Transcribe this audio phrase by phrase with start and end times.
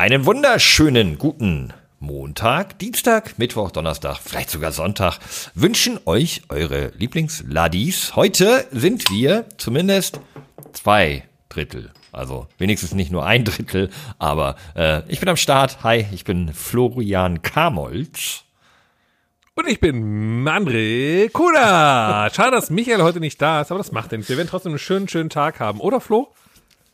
[0.00, 5.18] Einen wunderschönen guten Montag, Dienstag, Mittwoch, Donnerstag, vielleicht sogar Sonntag
[5.54, 8.16] wünschen euch eure Lieblingsladis.
[8.16, 10.18] Heute sind wir zumindest
[10.72, 11.90] zwei Drittel.
[12.12, 15.84] Also wenigstens nicht nur ein Drittel, aber äh, ich bin am Start.
[15.84, 18.44] Hi, ich bin Florian Kamolz.
[19.54, 22.30] Und ich bin André Kuna.
[22.32, 24.30] Schade, dass Michael heute nicht da ist, aber das macht er nicht.
[24.30, 26.32] Wir werden trotzdem einen schönen, schönen Tag haben, oder Flo?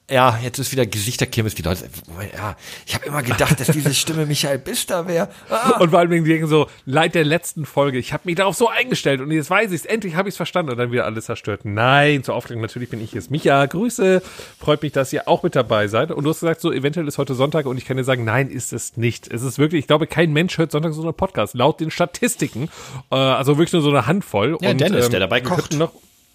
[0.09, 1.88] Ja, jetzt ist wieder Gesichterkirmes, die Leute.
[2.32, 2.56] Ja,
[2.86, 5.28] ich habe immer gedacht, dass diese Stimme Michael Bister wäre.
[5.51, 5.80] Ah.
[5.80, 9.20] Und vor allem wegen so, leid der letzten Folge, ich habe mich darauf so eingestellt
[9.20, 11.62] und jetzt weiß ich's, endlich habe ich's verstanden und dann wieder alles zerstört.
[11.64, 13.66] Nein, zur Aufklärung, natürlich bin ich jetzt Micha.
[13.66, 14.23] Grüße,
[14.61, 16.12] freut mich, dass ihr auch mit dabei seid.
[16.12, 18.48] Und du hast gesagt, so eventuell ist heute Sonntag und ich kann dir sagen, nein,
[18.48, 19.27] ist es nicht.
[19.27, 22.69] Es ist wirklich, ich glaube, kein Mensch hört Sonntag so einen Podcast, laut den Statistiken.
[23.11, 24.56] Äh, also wirklich nur so eine Handvoll.
[24.61, 25.75] Ja, und, Dennis, ähm, der dabei kocht.
[25.75, 25.92] Noch,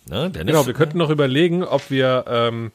[0.09, 2.26] Ne, Dennis, genau, wir könnten noch überlegen, ob wir...
[2.27, 2.71] Ähm,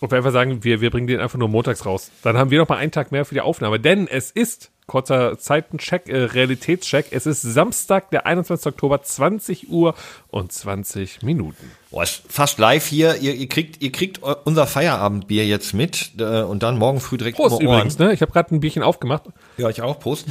[0.00, 2.10] ob wir einfach sagen, wir, wir bringen den einfach nur montags raus.
[2.22, 3.78] Dann haben wir noch mal einen Tag mehr für die Aufnahme.
[3.78, 8.66] Denn es ist, kurzer Zeitencheck, äh, Realitätscheck, es ist Samstag, der 21.
[8.66, 9.94] Oktober, 20 Uhr
[10.28, 11.70] und 20 Minuten.
[11.90, 13.16] Boah, ist fast live hier.
[13.16, 17.36] Ihr, ihr kriegt, ihr kriegt unser Feierabendbier jetzt mit äh, und dann morgen früh direkt
[17.36, 18.12] Prost übrigens, ne?
[18.12, 19.24] Ich habe gerade ein Bierchen aufgemacht.
[19.58, 20.00] Ja, ich auch.
[20.00, 20.26] Prost.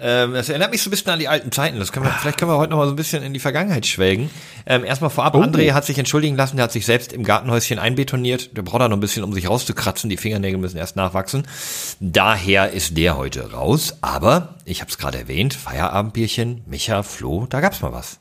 [0.00, 1.78] Ähm, das erinnert mich so ein bisschen an die alten Zeiten.
[1.78, 3.84] Das können wir, vielleicht können wir heute noch mal so ein bisschen in die Vergangenheit
[3.86, 4.30] schwelgen.
[4.66, 5.42] Ähm, erstmal vorab, Oh.
[5.42, 8.56] André hat sich entschuldigen lassen, der hat sich selbst im Gartenhäuschen einbetoniert.
[8.56, 10.08] Der braucht da noch ein bisschen, um sich rauszukratzen.
[10.08, 11.46] Die Fingernägel müssen erst nachwachsen.
[12.00, 13.96] Daher ist der heute raus.
[14.00, 18.20] Aber, ich habe es gerade erwähnt, Feierabendbierchen, Micha, Flo, da gab's mal was.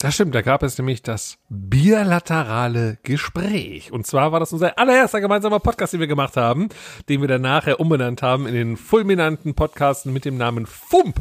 [0.00, 3.90] Das stimmt, da gab es nämlich das bilaterale Gespräch.
[3.90, 6.68] Und zwar war das unser allererster gemeinsamer Podcast, den wir gemacht haben,
[7.08, 11.20] den wir dann nachher umbenannt haben in den fulminanten Podcast mit dem Namen FUMP.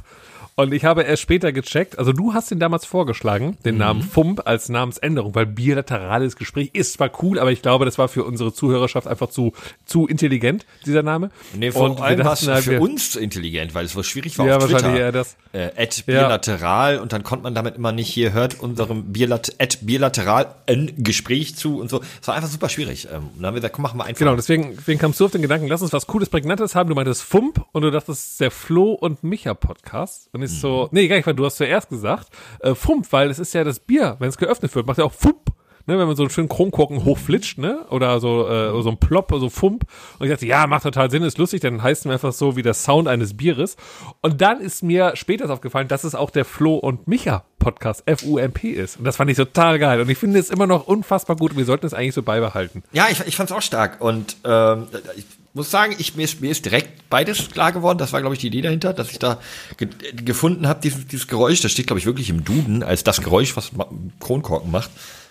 [0.59, 4.41] Und ich habe erst später gecheckt, also du hast den damals vorgeschlagen, den Namen FUMP
[4.45, 8.51] als Namensänderung, weil bilaterales Gespräch ist zwar cool, aber ich glaube, das war für unsere
[8.51, 9.53] Zuhörerschaft einfach zu,
[9.85, 11.29] zu intelligent, dieser Name.
[11.53, 14.39] Nee, vor Und allem war es halt, für uns zu intelligent, weil es so schwierig
[14.39, 14.99] war Ja, auf wahrscheinlich Twitter.
[15.05, 15.37] eher das.
[15.53, 19.85] Äh, at bilateral und dann konnte man damit immer nicht hier hört unserem Bilat at
[19.85, 22.01] bilateral ein Gespräch zu und so.
[22.19, 23.07] Es war einfach super schwierig.
[23.11, 24.17] Ähm, und dann haben wir gesagt, komm, machen wir einfach.
[24.19, 26.89] Genau, deswegen, deswegen kamst du auf den Gedanken, lass uns was Cooles, Prägnantes haben.
[26.89, 30.29] Du meintest Fump und du dachtest, es ist der Flo und Micha Podcast.
[30.33, 30.59] Und Mhm.
[30.59, 33.63] so, nee, gar nicht, weil du hast zuerst gesagt, äh, Fump, weil es ist ja
[33.63, 35.51] das Bier, wenn es geöffnet wird, macht ja auch Fump.
[35.89, 37.85] Ne, wenn man so einen schönen Kronkorken hochflitscht, ne?
[37.89, 39.85] Oder so, äh, oder so ein Plop, so Fump.
[40.19, 42.61] Und ich dachte, ja, macht total Sinn, ist lustig, dann heißt es einfach so wie
[42.61, 43.77] der Sound eines Bieres.
[44.21, 48.71] Und dann ist mir später aufgefallen, dass es auch der Flo und Micha Podcast, F-U-M-P
[48.71, 48.97] ist.
[48.97, 50.01] Und das fand ich total geil.
[50.01, 51.51] Und ich finde es immer noch unfassbar gut.
[51.51, 52.83] Und wir sollten es eigentlich so beibehalten.
[52.91, 54.01] Ja, ich, ich fand es auch stark.
[54.01, 57.97] Und ähm, ich muss sagen, ich, mir, ist, mir ist direkt beides klar geworden.
[57.97, 59.39] Das war, glaube ich, die Idee dahinter, dass ich da
[59.77, 59.89] ge
[60.23, 61.61] gefunden habe, dieses, dieses Geräusch.
[61.61, 63.71] Das steht, glaube ich, wirklich im Duden als das Geräusch, was
[64.19, 64.89] Kronkorken macht.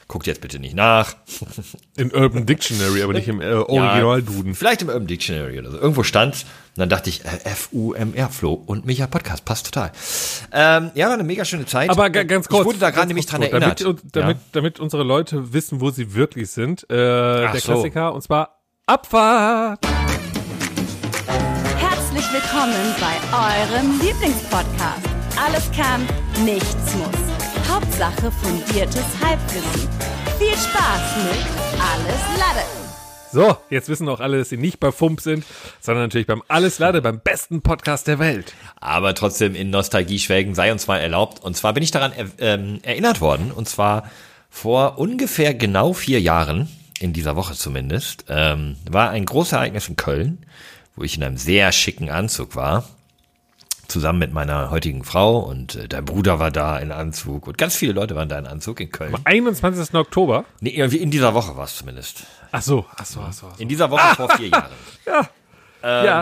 [0.09, 1.17] Guckt jetzt bitte nicht nach.
[1.97, 4.55] Im Urban Dictionary, aber nicht im äh, Original-Duden.
[4.55, 5.79] Vielleicht im Urban Dictionary oder so.
[5.79, 6.43] Irgendwo stand's.
[6.43, 9.91] Und dann dachte ich, äh, F-U-M-R, Flo und Micha Podcast, passt total.
[10.53, 11.91] Ähm, ja, war eine mega schöne Zeit.
[11.91, 12.61] Aber ga- ganz kurz.
[12.61, 13.81] Ich wurde da gerade nämlich dran erinnert.
[13.81, 14.43] Damit, damit, ja.
[14.53, 16.85] damit unsere Leute wissen, wo sie wirklich sind.
[16.85, 17.73] Äh, der so.
[17.73, 18.56] Klassiker, und zwar
[18.89, 19.85] Abfahrt.
[21.77, 25.09] Herzlich willkommen bei eurem Lieblingspodcast.
[25.37, 26.07] Alles kann,
[26.45, 27.69] nichts muss.
[27.69, 29.89] Hauptsache fundiertes Halbwissen.
[30.39, 31.47] Viel Spaß mit
[31.81, 32.65] Alles Lade.
[33.33, 35.45] So, jetzt wissen auch alle, dass sie nicht bei Fump sind,
[35.81, 38.55] sondern natürlich beim Alles Lade, beim besten Podcast der Welt.
[38.77, 41.43] aber trotzdem in Nostalgie schwelgen sei uns mal erlaubt.
[41.43, 44.09] Und zwar bin ich daran er, ähm, erinnert worden, und zwar
[44.49, 46.69] vor ungefähr genau vier Jahren,
[47.01, 50.39] in dieser Woche zumindest, ähm, war ein großes Ereignis in Köln,
[50.95, 52.85] wo ich in einem sehr schicken Anzug war,
[53.89, 57.77] zusammen mit meiner heutigen Frau und äh, dein Bruder war da in Anzug und ganz
[57.77, 59.15] viele Leute waren da in Anzug in Köln.
[59.25, 59.95] 21.
[59.95, 60.45] Oktober.
[60.61, 62.25] Nee, irgendwie in dieser Woche war es zumindest.
[62.51, 63.47] Ach so, ach so, ach so.
[63.49, 63.63] Ach so.
[63.63, 64.73] In dieser Woche vor vier Jahren.
[65.07, 65.29] ja,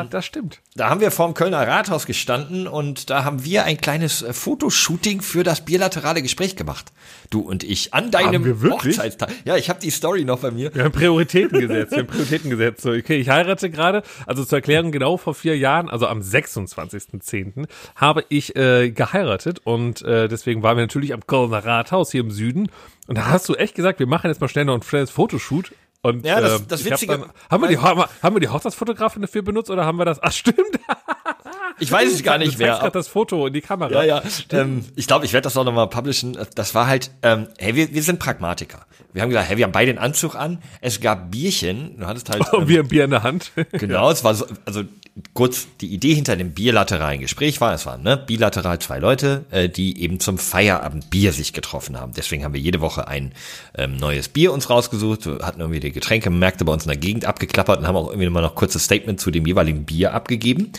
[0.04, 0.60] das stimmt.
[0.76, 5.22] Da haben wir vorm Kölner Rathaus gestanden und da haben wir ein kleines äh, Fotoshooting
[5.22, 6.92] für das bilaterale Gespräch gemacht.
[7.30, 8.44] Du und ich an deinem?
[8.62, 9.30] Hochzeitstag.
[9.44, 10.74] Ja, ich habe die Story noch bei mir.
[10.74, 11.92] Wir haben Prioritäten gesetzt.
[11.92, 12.82] Wir haben Prioritäten gesetzt.
[12.82, 14.02] So, okay, ich heirate gerade.
[14.26, 20.02] Also zur Erklärung, genau vor vier Jahren, also am 26.10., habe ich äh, geheiratet und
[20.02, 22.68] äh, deswegen waren wir natürlich am Kölner Rathaus hier im Süden.
[23.06, 25.72] Und da hast du echt gesagt, wir machen jetzt mal schnell noch ein schnelles Fotoshoot.
[26.04, 28.40] Und, Ja, das- ähm, das hab Witzige- Dann, haben, wir die, haben wir- haben wir
[28.40, 30.22] die Hochzeitsfotografin dafür benutzt oder haben wir das?
[30.22, 30.58] Ach, stimmt.
[31.78, 32.74] Ich weiß es gar nicht du mehr.
[32.74, 34.04] gerade das Foto in die Kamera.
[34.04, 34.22] Ja, ja.
[34.50, 36.38] Ähm, ich glaube, ich werde das auch nochmal publishen.
[36.54, 38.86] Das war halt, ähm, hey, wir, wir sind Pragmatiker.
[39.12, 40.58] Wir haben gesagt, hey, wir haben beide den Anzug an.
[40.80, 41.98] Es gab Bierchen.
[41.98, 42.42] Du hattest halt.
[42.54, 43.52] Ähm, wir ein Bier in der Hand.
[43.72, 44.84] genau, es war so, also
[45.32, 49.68] kurz die Idee hinter dem bilateralen Gespräch war, es waren ne, bilateral zwei Leute, äh,
[49.68, 52.12] die eben zum Feierabendbier sich getroffen haben.
[52.16, 53.32] Deswegen haben wir jede Woche ein
[53.76, 57.78] ähm, neues Bier uns rausgesucht, hatten irgendwie die Getränkemärkte bei uns in der Gegend abgeklappert
[57.78, 60.72] und haben auch irgendwie mal noch kurzes Statement zu dem jeweiligen Bier abgegeben,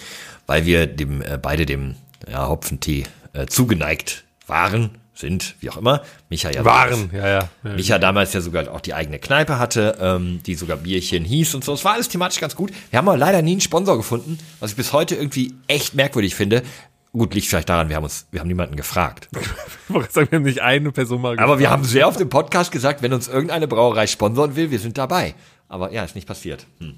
[0.47, 1.95] weil wir dem äh, beide dem
[2.30, 3.03] ja, Hopfentee
[3.33, 6.03] äh, zugeneigt waren, sind, wie auch immer.
[6.30, 7.50] Micha ja Waren, ja, ja.
[7.63, 7.69] ja.
[7.74, 11.63] Micha damals ja sogar auch die eigene Kneipe hatte, ähm, die sogar Bierchen hieß und
[11.63, 11.74] so.
[11.74, 12.71] Es war alles thematisch ganz gut.
[12.89, 16.36] Wir haben aber leider nie einen Sponsor gefunden, was ich bis heute irgendwie echt merkwürdig
[16.36, 16.63] finde.
[17.13, 19.30] Gut, liegt vielleicht daran, wir haben uns, wir haben niemanden gefragt.
[19.88, 22.27] Ich wollte sagen, wir haben nicht eine Person mal Aber wir haben sehr oft im
[22.27, 25.36] Podcast gesagt, wenn uns irgendeine Brauerei sponsoren will, wir sind dabei.
[25.68, 26.65] Aber ja, ist nicht passiert.
[26.80, 26.97] Hm.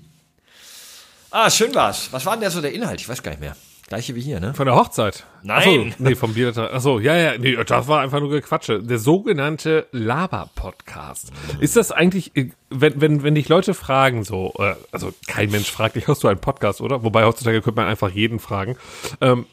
[1.32, 2.08] Ah, schön war's.
[2.12, 3.02] Was war denn der so der Inhalt?
[3.02, 3.56] Ich weiß gar nicht mehr.
[3.88, 4.54] Gleiche wie hier, ne?
[4.54, 5.24] Von der Hochzeit.
[5.44, 5.58] Nein.
[5.58, 6.74] Achso, nee, vom Bilateral.
[6.74, 8.84] Achso, ja, ja, nee, das war einfach nur Gequatsche.
[8.84, 11.32] Der sogenannte Laber-Podcast.
[11.62, 15.72] Ist das eigentlich, äh, wenn, wenn, wenn dich Leute fragen, so, äh, also kein Mensch
[15.72, 17.04] fragt dich, hast du einen Podcast, oder?
[17.04, 18.78] Wobei heutzutage könnte man einfach jeden fragen.
[19.22, 19.46] Ähm,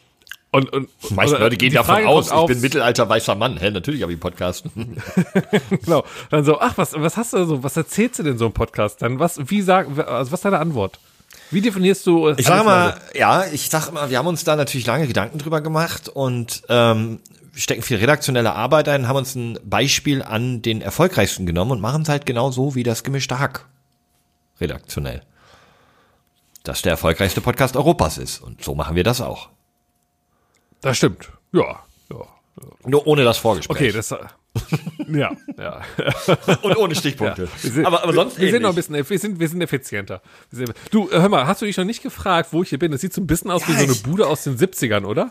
[0.51, 3.57] und, und, Die meisten Leute gehen die davon Frage aus, ich bin mittelalter weißer Mann.
[3.57, 4.65] Hä, natürlich habe ich einen Podcast.
[5.85, 6.05] Genau.
[6.31, 9.01] Dann so, ach, was, was hast du so, was erzählst du denn so im Podcast?
[9.03, 10.99] Dann was, wie sagen, also was ist deine Antwort?
[11.55, 14.87] Wie definierst du Ich sage mal, ja, ich sag mal, wir haben uns da natürlich
[14.87, 17.21] lange Gedanken drüber gemacht und ähm,
[17.55, 22.03] stecken viel redaktionelle Arbeit ein, haben uns ein Beispiel an den erfolgreichsten genommen und machen
[22.03, 23.67] es halt genau so wie das gemischte Hack.
[24.61, 25.23] Redaktionell.
[26.65, 28.41] Das der erfolgreichste Podcast Europas ist.
[28.41, 29.51] Und so machen wir das auch.
[30.81, 31.31] Das stimmt.
[31.53, 31.85] Ja.
[32.11, 32.27] ja.
[32.85, 33.77] Nur ohne das Vorgespräch.
[33.77, 34.13] Okay, das,
[35.09, 35.81] ja, ja.
[36.63, 37.49] und ohne Stichpunkte.
[37.63, 38.87] Wir sind, aber, aber sonst wir, wir sind noch ein ähnlich.
[38.89, 40.23] bisschen, wir sind, wir sind effizienter.
[40.51, 42.79] Wir sind, du, äh, hör mal, hast du dich noch nicht gefragt, wo ich hier
[42.79, 42.93] bin?
[42.93, 45.05] Das sieht so ein bisschen aus wie Ja, so eine ich- Bude aus den 70ern,
[45.05, 45.31] oder?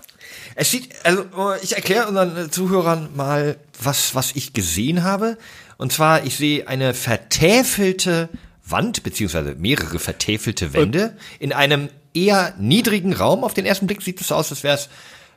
[0.56, 1.26] Es sieht, also
[1.62, 5.38] ich erkläre unseren Zuhörern mal, was, was ich gesehen habe.
[5.78, 8.30] Und zwar, ich sehe eine vertäfelte
[8.66, 13.44] Wand, beziehungsweise mehrere vertäfelte Wände in einem eher niedrigen Raum.
[13.44, 14.90] Auf den ersten Blick sieht es so aus, als wäre es,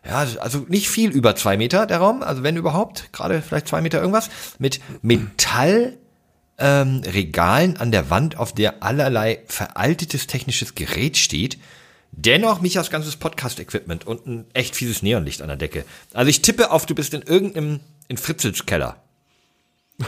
[0.06, 3.80] ja, also nicht viel über zwei Meter der Raum, also wenn überhaupt, gerade vielleicht zwei
[3.80, 5.98] Meter irgendwas, mit Metall
[6.58, 7.02] ähm,
[7.78, 11.58] an der Wand, auf der allerlei veraltetes technisches Gerät steht.
[12.12, 15.84] Dennoch Michas ganzes Podcast-Equipment und ein echt fieses Neonlicht an der Decke.
[16.14, 19.02] Also ich tippe auf, du bist in irgendeinem, in Fritzels Keller.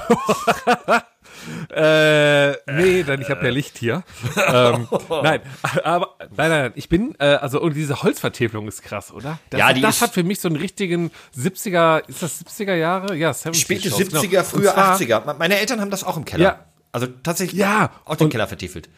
[1.71, 4.03] Äh, nee, denn ich habe ja Licht hier.
[4.47, 4.89] ähm,
[5.23, 5.41] nein,
[5.85, 9.39] aber nein, nein, nein, ich bin, äh, also und diese Holzvertäfelung ist krass, oder?
[9.51, 12.75] Das, Ja, die das ist- hat für mich so einen richtigen 70er, ist das 70er
[12.75, 13.15] Jahre?
[13.17, 14.21] Ja, 70 Späte Shows, genau.
[14.21, 15.35] 70er, Und frühe zwar- 80er.
[15.39, 16.43] Meine Eltern haben das auch im Keller.
[16.45, 16.65] Ja.
[16.93, 18.89] Also tatsächlich Ja, auch den Keller vertiefelt.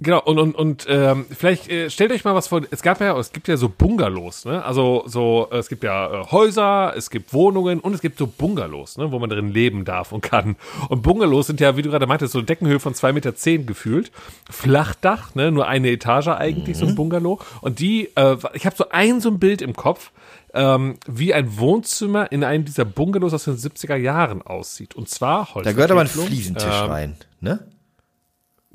[0.00, 3.16] Genau, und, und, und ähm, vielleicht äh, stellt euch mal was vor, es gab ja,
[3.16, 4.64] es gibt ja so Bungalows, ne?
[4.64, 8.26] Also so, äh, es gibt ja äh, Häuser, es gibt Wohnungen und es gibt so
[8.26, 10.56] Bungalows, ne, wo man drin leben darf und kann.
[10.88, 14.10] Und Bungalows sind ja, wie du gerade meintest, so Deckenhöhe von zwei Meter zehn gefühlt.
[14.50, 15.52] Flachdach, ne?
[15.52, 17.38] Nur eine Etage eigentlich, so ein Bungalow.
[17.60, 20.10] Und die, äh, ich habe so ein so ein Bild im Kopf,
[20.54, 24.96] ähm, wie ein Wohnzimmer in einem dieser Bungalows aus den 70er Jahren aussieht.
[24.96, 25.64] Und zwar Holz.
[25.64, 27.60] Da gehört aber ein Fliesentisch rein, ne?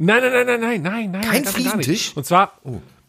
[0.01, 1.21] Nein, nein, nein, nein, nein, nein, nein.
[1.21, 2.53] Kein ganz und zwar,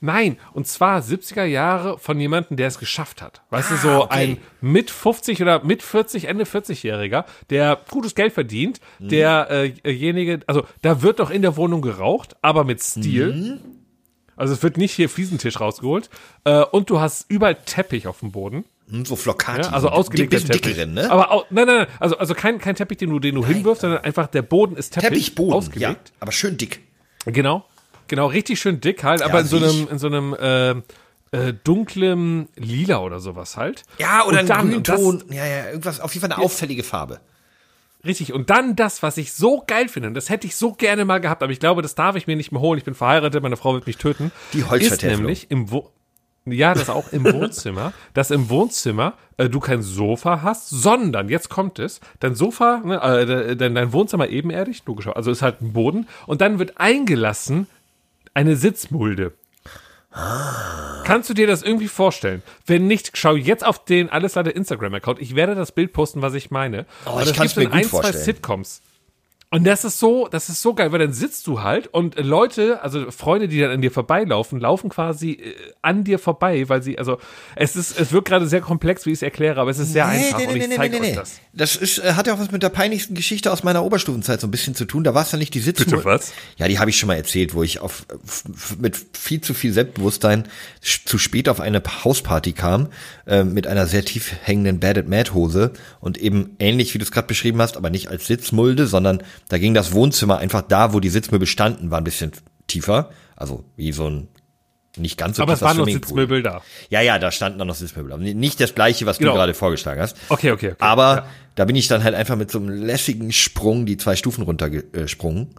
[0.00, 3.42] nein, und zwar 70er Jahre von jemandem, der es geschafft hat.
[3.50, 4.14] Weißt du, so Ah, okay.
[4.14, 9.08] ein mit 50 oder mit 40, Ende 40-Jähriger, der gutes Geld verdient, Mhm.
[9.08, 13.32] derjenige, also da wird doch in der Wohnung geraucht, aber mit Stil.
[13.34, 13.60] Mhm.
[14.36, 16.08] Also es wird nicht hier Fliesentisch rausgeholt.
[16.44, 18.64] Äh, und du hast überall Teppich auf dem Boden.
[18.90, 19.62] Hm, So Flocati.
[19.62, 20.72] Ja, also so ausgelegter bisschen Teppich.
[20.74, 21.10] dickeren, ne?
[21.10, 23.82] Aber au, nein, nein, nein, also, also kein, kein Teppich, den du, den du hinwirfst,
[23.82, 26.08] sondern einfach der Boden ist Teppich, Teppichboden, ausgelegt.
[26.08, 26.80] ja, aber schön dick.
[27.26, 27.64] Genau,
[28.08, 30.70] genau, richtig schön dick halt, aber in so einem, in so einem äh,
[31.36, 33.84] äh, dunklem Lila oder sowas halt.
[33.98, 35.24] Ja, oder Und ein Grünton.
[35.30, 37.20] Ja, ja, irgendwas, auf jeden Fall eine auffällige Farbe.
[38.04, 41.04] Richtig, und dann das, was ich so geil finde, und das hätte ich so gerne
[41.04, 42.78] mal gehabt, aber ich glaube, das darf ich mir nicht mehr holen.
[42.78, 44.32] Ich bin verheiratet, meine Frau wird mich töten.
[44.54, 45.18] Die ist Holzvertäfelung.
[45.24, 45.90] nämlich im Wo
[46.46, 51.50] ja, das auch im Wohnzimmer, dass im Wohnzimmer äh, du kein Sofa hast, sondern, jetzt
[51.50, 55.72] kommt es, dein Sofa, ne, äh, dein, dein Wohnzimmer ebenerdig, logisch, also ist halt ein
[55.72, 57.66] Boden, und dann wird eingelassen
[58.34, 59.32] eine Sitzmulde.
[61.04, 62.42] Kannst du dir das irgendwie vorstellen?
[62.66, 65.20] Wenn nicht, schau jetzt auf den Alles Leiter Instagram-Account.
[65.20, 66.84] Ich werde das Bild posten, was ich meine.
[67.06, 68.24] Oh, ich gibt's in mir gut ein, zwei vorstellen.
[68.24, 68.82] Sitcoms.
[69.52, 72.84] Und das ist so, das ist so geil, weil dann sitzt du halt und Leute,
[72.84, 76.98] also Freunde, die dann an dir vorbeilaufen, laufen quasi äh, an dir vorbei, weil sie,
[76.98, 77.18] also
[77.56, 80.06] es ist, es wirkt gerade sehr komplex, wie ich es erkläre, aber es ist sehr
[80.06, 81.40] einfach und ich zeige euch das.
[81.52, 84.46] Das ist, äh, hat ja auch was mit der peinlichsten Geschichte aus meiner Oberstufenzeit so
[84.46, 85.02] ein bisschen zu tun.
[85.02, 85.96] Da war es ja nicht die Sitzmulde.
[85.96, 86.32] Bitte was?
[86.56, 88.06] Ja, die habe ich schon mal erzählt, wo ich auf
[88.78, 90.46] mit viel zu viel Selbstbewusstsein
[90.80, 92.90] zu spät auf eine Hausparty kam
[93.26, 97.04] äh, mit einer sehr tief hängenden Bad at Mad Hose und eben ähnlich wie du
[97.04, 100.92] es gerade beschrieben hast, aber nicht als Sitzmulde, sondern da ging das Wohnzimmer einfach da,
[100.92, 102.32] wo die Sitzmöbel standen, war ein bisschen
[102.66, 104.28] tiefer, also wie so ein
[104.96, 105.86] nicht ganz so Aber es waren noch.
[105.86, 106.62] Sitzmöbel da.
[106.88, 108.12] Ja, ja, da standen dann noch Sitzmöbel.
[108.12, 109.32] Aber Nicht das gleiche, was Genau.
[109.32, 110.16] du gerade vorgeschlagen hast.
[110.28, 110.76] Okay, okay, okay.
[110.80, 111.26] Aber Ja.
[111.54, 115.54] da bin ich dann halt einfach mit so einem lässigen Sprung die zwei Stufen runtergesprungen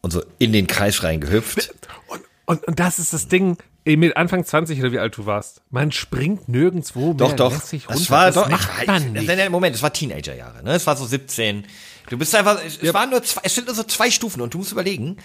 [0.00, 1.72] und so in den Kreis reingehüpft.
[2.08, 5.62] Und, und, und das ist das Ding, mit Anfang 20 oder wie alt du warst.
[5.70, 7.52] Man springt nirgendwo Doch, mehr doch.
[7.52, 7.98] lässig runter.
[8.00, 8.48] Das war das doch.
[8.48, 9.50] macht ich, man ich, nicht.
[9.50, 10.64] Moment, es war Teenagerjahre.
[10.64, 10.72] Ne?
[10.72, 11.64] Es war so 17.
[12.08, 12.62] Du bist einfach.
[12.64, 13.40] Es, es waren nur zwei.
[13.44, 15.16] Es sind nur so zwei Stufen und du musst überlegen.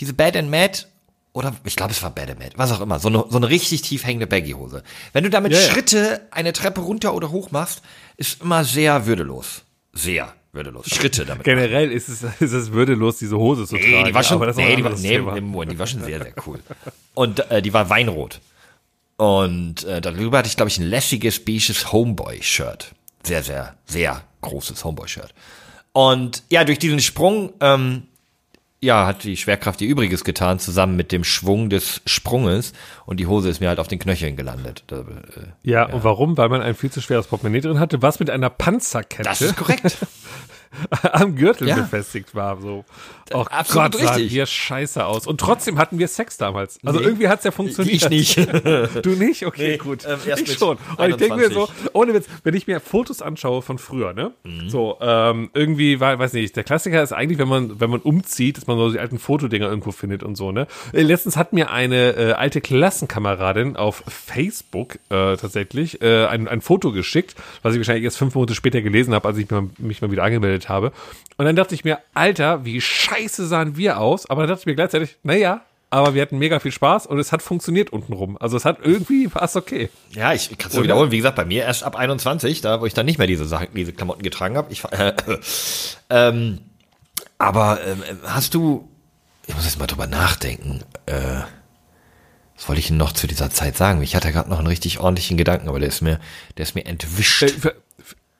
[0.00, 0.80] Diese Bad and Mad
[1.32, 2.98] oder ich glaube, es war Bad and Mad, was auch immer.
[2.98, 4.82] So eine so eine richtig tief hängende Baggy-Hose.
[5.12, 5.68] Wenn du damit Ja, ja.
[5.70, 7.82] Schritte eine Treppe runter oder hoch machst,
[8.16, 9.62] ist immer sehr würdelos.
[9.92, 10.88] Sehr würdelos.
[10.88, 11.44] Schritte damit.
[11.44, 13.90] Generell ist es, ist es würdelos, diese Hose zu tragen.
[13.90, 16.60] Nee, die war schon, nee, die war, nee, nee, die war schon sehr, sehr cool.
[17.14, 18.40] Und äh, die war weinrot.
[19.16, 22.92] Und äh, darüber hatte ich, glaube ich, ein lässiges, beiges Homeboy-Shirt.
[23.22, 25.32] Sehr, sehr, sehr großes Homeboy-Shirt.
[25.96, 28.02] Und ja, durch diesen Sprung, ähm,
[28.82, 32.74] ja, hat die Schwerkraft ihr Übriges getan, zusammen mit dem Schwung des Sprunges.
[33.06, 34.84] Und die Hose ist mir halt auf den Knöcheln gelandet.
[34.88, 35.04] Da, äh,
[35.62, 36.36] Ja, und warum?
[36.36, 39.56] Weil man ein viel zu schweres Portemonnaie drin hatte, was mit einer Panzerkette das ist
[39.56, 39.96] korrekt.
[41.12, 41.76] am Gürtel Ja.
[41.76, 42.60] befestigt war.
[42.60, 42.84] So.
[43.32, 44.32] Oh absolut Gott, sahen richtig.
[44.34, 45.26] wir scheiße aus.
[45.26, 46.78] Und trotzdem hatten wir Sex damals.
[46.84, 47.06] Also Nee.
[47.06, 47.94] irgendwie hat's ja funktioniert.
[47.94, 48.36] Ich nicht.
[49.02, 49.44] Du nicht?
[49.46, 50.04] Okay, Nee, gut.
[50.06, 50.78] ähm, ich schon.
[50.96, 51.90] Und ich denke mir so, 21.
[51.94, 54.32] ohne Witz, wenn ich mir Fotos anschaue von früher, ne?
[54.44, 54.68] Mhm.
[54.70, 58.56] So, ähm, irgendwie, war, weiß nicht, der Klassiker ist eigentlich, wenn man, wenn man umzieht,
[58.58, 60.66] dass man so die alten Fotodinger irgendwo findet und so, ne?
[60.92, 66.60] Äh, Letztens hat mir eine äh, alte Klassenkameradin auf Facebook äh, tatsächlich äh, ein, ein
[66.60, 69.46] Foto geschickt, was ich wahrscheinlich erst fünf Monate später gelesen habe, als ich
[69.78, 70.92] mich mal wieder angemeldet habe.
[71.36, 74.28] Und dann dachte ich mir, Alter, wie scheiße sahen wir aus.
[74.28, 77.30] Aber dann dachte ich mir gleichzeitig, naja, aber wir hatten mega viel Spaß und es
[77.32, 78.36] hat funktioniert untenrum.
[78.38, 79.88] Also es hat irgendwie, war es okay.
[80.10, 80.84] Ja, ich kann es Oder?
[80.84, 81.10] wiederholen.
[81.10, 83.68] Wie gesagt, bei mir erst ab 21, da wo ich dann nicht mehr diese Sachen,
[83.74, 84.72] diese Klamotten getragen habe.
[84.72, 85.12] Ich, äh,
[86.10, 86.60] ähm,
[87.38, 88.88] aber ähm, hast du,
[89.46, 91.42] ich muss jetzt mal drüber nachdenken, äh,
[92.56, 94.02] was wollte ich denn noch zu dieser Zeit sagen?
[94.02, 96.18] Ich hatte gerade noch einen richtig ordentlichen Gedanken, aber der ist mir,
[96.56, 97.42] der ist mir entwischt.
[97.42, 97.72] Äh,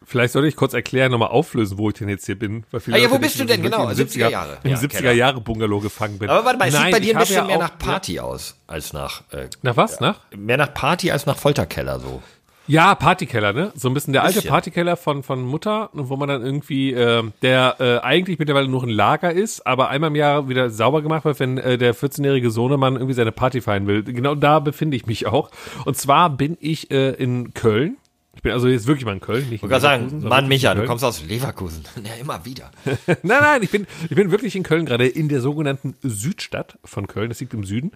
[0.09, 2.65] Vielleicht sollte ich kurz erklären, nochmal auflösen, wo ich denn jetzt hier bin.
[2.71, 3.61] Weil viele Ah, ja, wo bist du denn?
[3.61, 4.59] Genau, wirklich 70er Jahre.
[4.63, 5.13] Im Ja, 70er Keller.
[5.13, 6.31] Jahre Bungalow gefangen bin.
[6.31, 7.79] aber warte mal, es sieht Nein, bei dir ich ein bisschen ja mehr auch- nach
[7.79, 9.49] Party aus, als nach, äh, Ja.
[9.63, 9.99] Nach was?
[10.01, 10.21] Nach?
[10.37, 12.23] mehr nach Party als nach Folterkeller, so.
[12.69, 13.71] Ja, Partykeller, ne?
[13.77, 14.51] So ein bisschen der alte Bisschen.
[14.51, 18.89] Partykeller von, von Mutter, wo man dann irgendwie, äh, der äh, eigentlich mittlerweile nur ein
[18.89, 22.95] Lager ist, aber einmal im Jahr wieder sauber gemacht wird, wenn äh, der 14-jährige Sohnemann
[22.97, 24.03] irgendwie seine Party feiern will.
[24.03, 25.51] Genau da befinde ich mich auch.
[25.85, 27.99] Und zwar bin ich äh, in Köln.
[28.47, 29.41] Bin also jetzt wirklich mal in Köln.
[29.41, 31.83] Nicht Ich wollte gerade sagen, Mann, Micha, du kommst aus Leverkusen.
[32.05, 32.71] Ja, immer wieder.
[33.07, 37.09] nein, nein, ich bin, ich bin wirklich in Köln gerade, in der sogenannten Südstadt von
[37.09, 37.91] Köln, das liegt im Süden.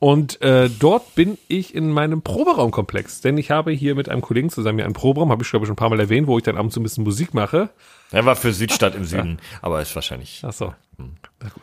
[0.00, 4.50] Und äh, dort bin ich in meinem Proberaumkomplex, denn ich habe hier mit einem Kollegen
[4.50, 6.42] zusammen hier einen Proberaum, habe ich glaube ich schon ein paar Mal erwähnt, wo ich
[6.42, 7.68] dann abends so ein bisschen Musik mache.
[8.10, 10.42] Er war für Südstadt im Süden, aber ist wahrscheinlich.
[10.44, 10.74] Ach so.
[10.96, 11.06] Gut,
[11.40, 11.62] na gut.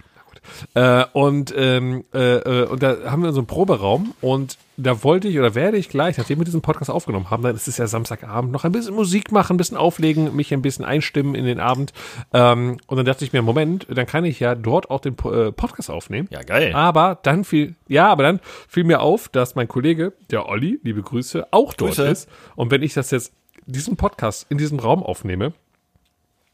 [0.74, 5.27] Äh, und, ähm, äh, äh, und da haben wir so einen Proberaum und da wollte
[5.27, 7.88] ich oder werde ich gleich, nachdem wir diesen Podcast aufgenommen haben, dann ist es ja
[7.88, 11.60] Samstagabend, noch ein bisschen Musik machen, ein bisschen auflegen, mich ein bisschen einstimmen in den
[11.60, 11.91] Abend.
[12.34, 15.51] Ähm, und dann dachte ich mir, Moment, dann kann ich ja dort auch den äh,
[15.51, 16.29] Podcast aufnehmen.
[16.32, 16.74] Ja, geil.
[16.74, 21.01] Aber dann fiel, ja, aber dann fiel mir auf, dass mein Kollege, der Olli, liebe
[21.01, 22.08] Grüße, auch dort Grüße.
[22.08, 22.29] ist.
[22.56, 23.34] Und wenn ich das jetzt,
[23.65, 25.53] diesen Podcast in diesem Raum aufnehme,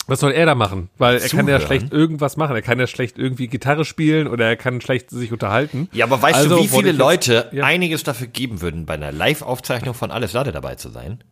[0.07, 0.89] was soll er da machen?
[0.97, 1.61] Weil er kann ja Zuhören.
[1.61, 2.55] schlecht irgendwas machen.
[2.55, 5.89] Er kann ja schlecht irgendwie Gitarre spielen oder er kann schlecht sich unterhalten.
[5.93, 7.63] Ja, aber weißt Also du, wie viele ich jetzt- Leute ja.
[7.63, 11.23] einiges dafür geben würden, bei einer Live-Aufzeichnung von Alles Lade dabei zu sein?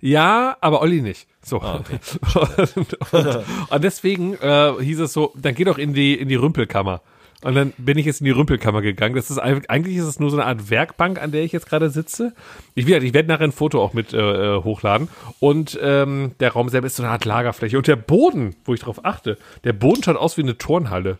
[0.00, 1.26] Ja, aber Olli nicht.
[1.44, 1.60] So.
[1.60, 1.82] Ah,
[2.34, 2.76] und,
[3.12, 7.02] und, und deswegen äh, hieß es so, dann geh doch in die, in die Rümpelkammer.
[7.42, 9.14] Und dann bin ich jetzt in die Rümpelkammer gegangen.
[9.16, 11.66] Das ist eig- eigentlich ist es nur so eine Art Werkbank, an der ich jetzt
[11.68, 12.32] gerade sitze.
[12.74, 14.18] Ich werde, ich werde nachher ein Foto auch mit äh,
[14.56, 15.08] äh, hochladen.
[15.40, 17.76] Und ähm, der Raum selber ist so eine Art Lagerfläche.
[17.76, 21.18] Und der Boden, wo ich drauf achte, der Boden schaut aus wie eine Turnhalle.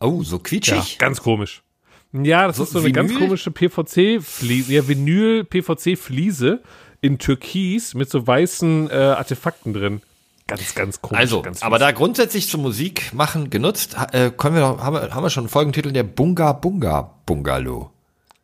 [0.00, 0.98] Oh, so quietschig.
[0.98, 1.62] Ganz komisch.
[2.12, 3.26] Ja, das So ist so eine ganz Vinyl?
[3.26, 6.60] komische PVC-Fliese, ja, Vinyl-PVC-Fliese
[7.00, 10.00] in Türkis mit so weißen äh, Artefakten drin.
[10.48, 11.20] Ganz, ganz komisch.
[11.20, 15.14] Also, ganz aber da grundsätzlich zum Musik machen genutzt, äh, können wir doch, haben wir,
[15.14, 17.90] haben wir schon einen Folgentitel, der Bunga Bunga Bungalow.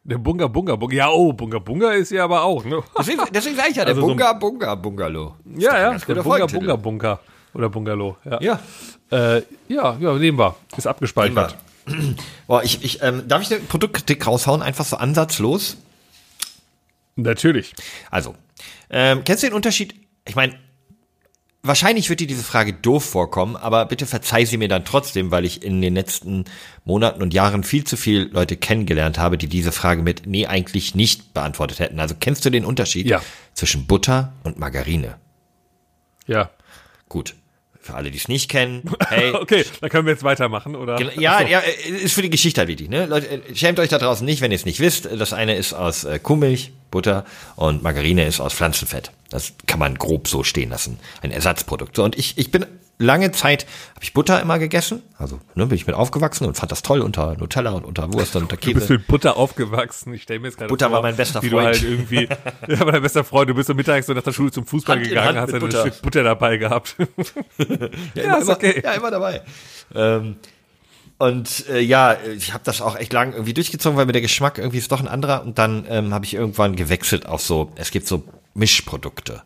[0.04, 0.94] Der Bunga Bunga Bunga.
[0.94, 2.82] Ja, oh, Bunga Bunga ist ja aber auch, ne?
[2.99, 5.34] Deswegen, deswegen sage ich ja, der Also so ein- Bunga Bunga Bungalow.
[5.56, 6.46] Ja, ja, der Bunga.
[6.46, 7.20] Bunga Bunga.
[7.54, 8.40] Oder Bungalow, ja.
[8.42, 8.61] Ja.
[9.11, 10.56] Äh, ja, ja, nehmen wir.
[10.76, 11.56] Ist abgespeichert.
[12.46, 14.61] Boah, ich, ich, ähm, darf ich eine Produktkritik raushauen?
[14.61, 15.78] Einfach so ansatzlos?
[17.16, 17.75] Natürlich.
[18.11, 18.34] Also,
[18.90, 19.94] ähm, kennst du den Unterschied?
[20.26, 20.58] Ich meine,
[21.64, 25.44] wahrscheinlich wird dir diese Frage doof vorkommen, aber bitte verzeih sie mir dann trotzdem, weil
[25.44, 26.44] ich in den letzten
[26.85, 30.94] Monaten und Jahren viel zu viele Leute kennengelernt habe, die diese Frage mit nee eigentlich
[30.94, 31.99] nicht beantwortet hätten.
[31.99, 33.21] Also kennst du den Unterschied Ja.
[33.54, 35.16] zwischen Butter und Margarine?
[36.26, 36.50] Ja.
[37.09, 37.35] Gut.
[37.80, 40.99] Für alle, die es nicht kennen, hey, Okay, dann können wir jetzt weitermachen, oder?
[41.21, 41.49] Ja, Achso.
[41.49, 42.88] ja, äh, ist für die Geschichte halt wichtig.
[42.88, 43.04] Ne?
[43.04, 45.04] Leute, äh, schämt euch da draußen nicht, wenn ihr es nicht wisst.
[45.04, 47.25] Das eine ist aus äh, Kuhmilch, Butter
[47.57, 49.13] und Margarine ist aus Pflanzenfett.
[49.29, 50.99] Das kann man grob so stehen lassen.
[51.21, 51.95] Ein Ersatzprodukt.
[51.97, 52.65] So, und ich, ich bin
[52.99, 55.03] lange Zeit, habe ich Butter immer gegessen.
[55.19, 58.37] Also ne, bin ich mit aufgewachsen und fand das toll unter Nutella und unter Wurst
[58.37, 58.93] und unter Du bist Käse.
[58.95, 60.15] mit Butter aufgewachsen.
[60.15, 61.67] Ich stelle mir jetzt gerade Butter vor, war mein bester wie du Freund.
[61.67, 62.29] halt irgendwie,
[62.69, 65.09] ja, mein bester Freund, du bist so mittags so nach der Schule zum Fußball Hand
[65.09, 65.81] gegangen, hast ein Butter.
[65.81, 66.97] Stück Butter dabei gehabt.
[68.15, 68.81] Ja, Ja, ist okay.
[68.85, 69.43] Ja, immer dabei.
[69.95, 70.37] Ähm,
[71.18, 74.59] und äh, ja, ich habe das auch echt lang irgendwie durchgezogen, weil mir der Geschmack
[74.59, 75.42] irgendwie ist doch ein anderer.
[75.42, 79.42] Und dann ähm, habe ich irgendwann gewechselt auf so, es gibt so Mischprodukte,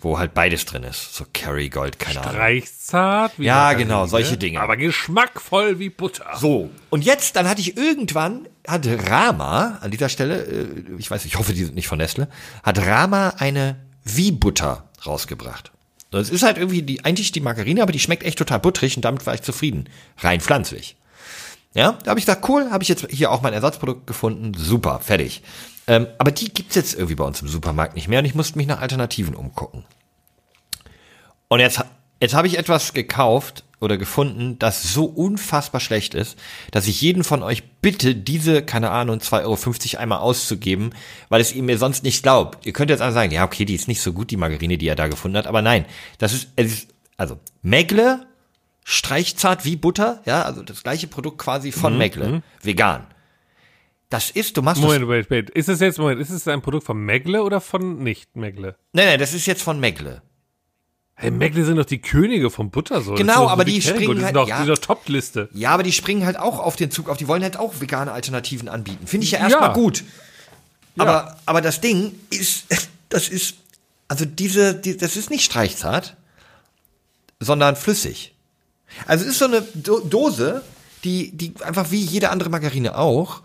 [0.00, 1.14] wo halt beides drin ist.
[1.14, 2.36] So Kerrygold, keine Ahnung.
[2.36, 3.32] Reichzart.
[3.38, 4.60] wie Ja, genau, solche Dinge.
[4.60, 6.36] Aber geschmackvoll wie Butter.
[6.36, 10.66] So, und jetzt, dann hatte ich irgendwann, hat Rama, an dieser Stelle, äh,
[10.98, 12.28] ich weiß, ich hoffe, die sind nicht von Nestle,
[12.62, 15.72] hat Rama eine Wie-Butter rausgebracht.
[16.10, 19.04] Das ist halt irgendwie die, eigentlich die Margarine, aber die schmeckt echt total butterig und
[19.04, 19.88] damit war ich zufrieden.
[20.18, 20.96] Rein pflanzlich.
[21.72, 24.98] Ja, da habe ich gesagt, cool, habe ich jetzt hier auch mein Ersatzprodukt gefunden, super,
[24.98, 25.42] fertig.
[25.86, 28.58] Ähm, aber die gibt's jetzt irgendwie bei uns im Supermarkt nicht mehr und ich musste
[28.58, 29.84] mich nach Alternativen umgucken.
[31.46, 31.80] Und jetzt,
[32.20, 36.38] jetzt habe ich etwas gekauft oder gefunden, das so unfassbar schlecht ist,
[36.70, 40.90] dass ich jeden von euch bitte, diese, keine Ahnung, 2,50 Euro einmal auszugeben,
[41.28, 42.66] weil es ihr mir sonst nicht glaubt.
[42.66, 44.86] Ihr könnt jetzt einfach sagen, ja, okay, die ist nicht so gut, die Margarine, die
[44.86, 45.86] er da gefunden hat, aber nein,
[46.18, 48.26] das ist, es ist also Megle,
[48.84, 53.06] streichzart wie Butter, ja, also das gleiche Produkt quasi von Megle, vegan.
[54.10, 55.50] Das ist, du machst Moment, wait, wait.
[55.50, 58.72] Ist es jetzt, Moment, ist es ein Produkt von Megle oder von nicht Megle?
[58.72, 60.20] das, nein, nein, das ist jetzt von Megle.
[61.20, 63.10] Hey, Megle sind doch die Könige vom Butter so.
[63.10, 64.02] Das Genau, aber die Kerrygold.
[64.04, 64.64] springen die halt- doch, ja.
[64.64, 65.48] die Top-Liste.
[65.52, 67.18] Ja, aber die springen halt auch auf den Zug auf.
[67.18, 69.06] Die wollen halt auch vegane Alternativen anbieten.
[69.06, 69.74] Finde ich ja erstmal Ja.
[69.74, 70.02] gut.
[70.96, 71.02] Ja.
[71.04, 72.64] Aber, aber das Ding ist,
[73.10, 73.56] das ist,
[74.08, 76.16] also diese, die, das ist nicht streichzart,
[77.38, 78.34] sondern flüssig.
[79.06, 80.62] Also es ist so eine Do Dose,
[81.04, 83.42] die, die einfach wie jede andere Margarine auch.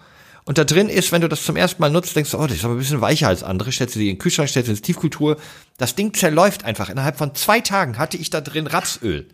[0.48, 2.58] Und da drin ist, wenn du das zum ersten Mal nutzt, denkst du, oh, das
[2.58, 3.72] ist aber ein bisschen weicher als andere.
[3.72, 5.38] Stellst du die in den Kühlschrank, stellst du ins Tiefkultur.
[5.78, 6.90] Das Ding zerläuft einfach.
[6.90, 9.28] Innerhalb von zwei Tagen hatte ich da drin Rapsöl.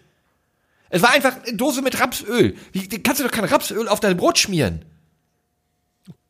[0.90, 2.56] Es war einfach eine Dose mit Rapsöl.
[2.72, 4.86] Wie, kannst du doch kein Rapsöl auf dein Brot schmieren?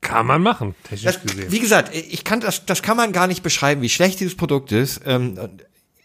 [0.02, 1.52] Kann man machen, technisch Das, gesehen.
[1.52, 4.72] wie gesagt, ich kann das, das kann man gar nicht beschreiben, wie schlecht dieses Produkt
[4.72, 5.02] ist.
[5.06, 5.38] Ähm,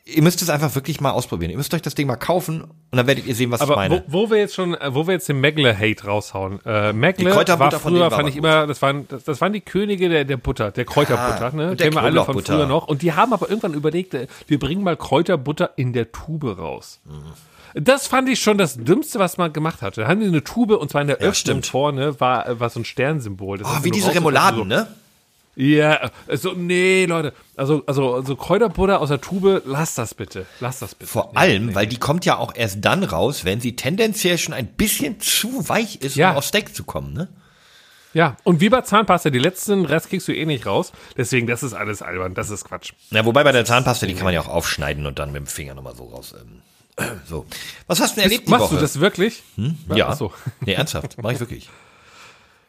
[0.09, 1.51] ihr müsst es einfach wirklich mal ausprobieren.
[1.51, 3.75] Ihr müsst euch das Ding mal kaufen und dann werdet ihr sehen, was ich Aber
[3.77, 4.05] meine.
[4.07, 6.64] wo, wo wir jetzt schon, äh, wo wir jetzt den Megle-Hate raushauen.
[6.64, 7.25] Äh, Die Megle
[7.59, 10.71] war früher, fand ich immer, das waren, das, das waren die Könige der, der Butter,
[10.71, 11.71] der Kräuterbutter, ne?
[11.73, 12.87] und der Kennen wir alle von früher noch.
[12.87, 17.01] Und die haben aber irgendwann überlegt, äh, wir bringen mal Kräuterbutter in der Tube raus.
[17.05, 17.83] Mhm.
[17.83, 20.03] Das fand ich schon das Dümmste, was man gemacht hatte.
[20.03, 21.66] Da haben die eine Tube und zwar in der Öffnung stimmt.
[21.66, 23.59] vorne war, äh, war so ein Sternsymbol.
[23.59, 24.87] Das oh, wie diese Remouladen, so- ne?
[25.57, 27.33] Ja, äh, so, nee, Leute.
[27.57, 30.45] Also, also, also Kräuterbutter aus der Tube, lass das bitte.
[30.61, 31.11] Lass das bitte.
[31.11, 31.75] Vor Nee, allem, nee.
[31.75, 35.69] weil die kommt ja auch erst dann raus, wenn sie tendenziell schon ein bisschen zu
[35.69, 36.33] weich ist, Ja.
[36.33, 37.29] um aufs Steak zu kommen, ne?
[38.12, 40.92] Ja, und wie bei Zahnpasta, die letzten Rest kriegst du eh nicht raus.
[41.19, 42.92] Deswegen, das ist alles albern, das ist Quatsch.
[43.11, 45.47] Na, wobei bei der Zahnpasta, die kann man ja auch aufschneiden und dann mit dem
[45.47, 46.35] Finger nochmal so raus.
[46.38, 46.62] Ähm,
[47.27, 47.45] so.
[47.87, 48.75] Was hast du denn erlebt die Machst Woche?
[48.77, 49.42] du das wirklich?
[49.95, 50.09] Ja.
[50.09, 50.33] Ach so.
[50.61, 51.16] Nee, ernsthaft.
[51.23, 51.69] Mach ich wirklich.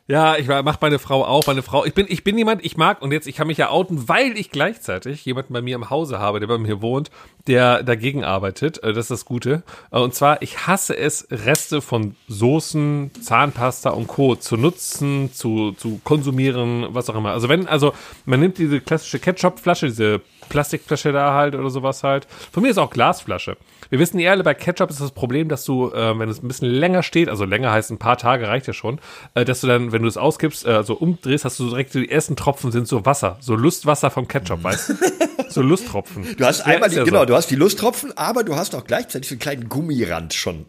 [0.09, 1.45] Ja, ich mach meine Frau auch.
[1.47, 3.69] Meine Frau, ich bin, ich bin jemand, ich mag, und jetzt, ich kann mich ja
[3.69, 7.11] outen, weil ich gleichzeitig jemanden bei mir im Hause habe, der bei mir wohnt,
[7.47, 8.81] der dagegen arbeitet.
[8.83, 9.63] Äh, Das ist das Gute.
[9.91, 14.35] Äh, Und zwar, ich hasse es, Reste von Soßen, Zahnpasta und Co.
[14.37, 17.31] zu nutzen, zu, zu konsumieren, was auch immer.
[17.31, 17.91] Also wenn, also,
[18.25, 22.27] man nimmt diese klassische Ketchup-Flasche, diese Plastikflasche da halt oder sowas halt.
[22.51, 23.57] Von mir ist auch Glasflasche.
[23.89, 26.47] Wir wissen ja alle, bei Ketchup ist das Problem, dass du, äh, wenn es ein
[26.47, 28.99] bisschen länger steht, also länger heißt ein paar Tage, reicht ja schon,
[29.33, 32.09] äh, dass du dann, wenn du es auskippst, äh, so umdrehst, hast du direkt, die
[32.11, 34.93] ersten Tropfen sind so Wasser, so Lustwasser vom Ketchup, weißt du?
[35.49, 36.35] So Lusttropfen.
[36.37, 37.25] Du hast Ja, einmal, die, ja genau, so.
[37.27, 40.65] du hast die Lusttropfen, aber du hast auch gleichzeitig so einen kleinen Gummirand schon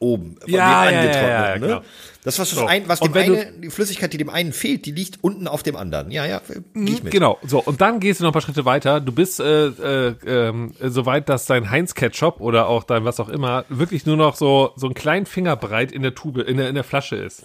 [0.00, 0.36] oben.
[0.40, 1.60] Von Ja, dem ja, ja, angetrocknet, ja, ne?
[1.60, 1.80] genau.
[2.24, 2.66] Das, was, So.
[2.66, 5.48] ein, was dem wenn du- eine, die Flüssigkeit, die dem einen fehlt, die liegt unten
[5.48, 6.10] auf dem anderen.
[6.10, 6.40] Ja, ja,
[6.74, 7.12] geh ich mit.
[7.12, 9.00] Genau, so, und dann gehst du noch ein paar Schritte weiter.
[9.00, 13.28] Du bist äh, äh, ähm, so weit, dass dein Heinz-Ketchup oder auch dein was auch
[13.28, 16.68] immer wirklich nur noch so, so einen kleinen Finger breit in der Tube, in der,
[16.68, 17.44] in der Flasche ist.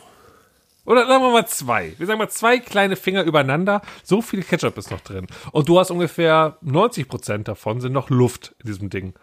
[0.86, 1.94] Oder sagen wir mal zwei.
[1.98, 3.82] Wir sagen mal zwei kleine Finger übereinander.
[4.04, 5.28] So viel Ketchup ist noch drin.
[5.54, 9.14] Und du hast ungefähr 90% davon sind noch Luft in diesem Ding.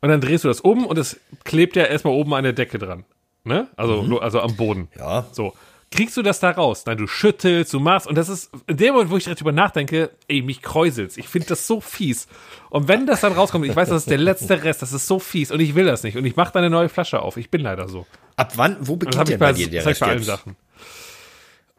[0.00, 2.78] Und dann drehst du das um und es klebt ja erstmal oben an der Decke
[2.78, 3.04] dran.
[3.44, 3.68] Ne?
[3.76, 4.88] Also, nur- also am Boden.
[4.98, 5.26] Ja.
[5.32, 5.54] So.
[5.92, 6.82] Kriegst du das da raus?
[6.84, 8.08] Nein, du schüttelst, du machst.
[8.08, 11.16] Und das ist in dem Moment, wo ich darüber nachdenke, ey, mich kräuselt's.
[11.16, 12.26] Ich finde das so fies.
[12.70, 15.20] Und wenn das dann rauskommt, ich weiß, das ist der letzte Rest, das ist so
[15.20, 16.16] fies und ich will das nicht.
[16.16, 17.36] Und ich mache da eine neue Flasche auf.
[17.36, 18.04] Ich bin leider so.
[18.34, 20.22] Ab wann, wo beginnt denn bei, bei dir der das hab ich Rest bei allen?
[20.24, 20.56] Sachen.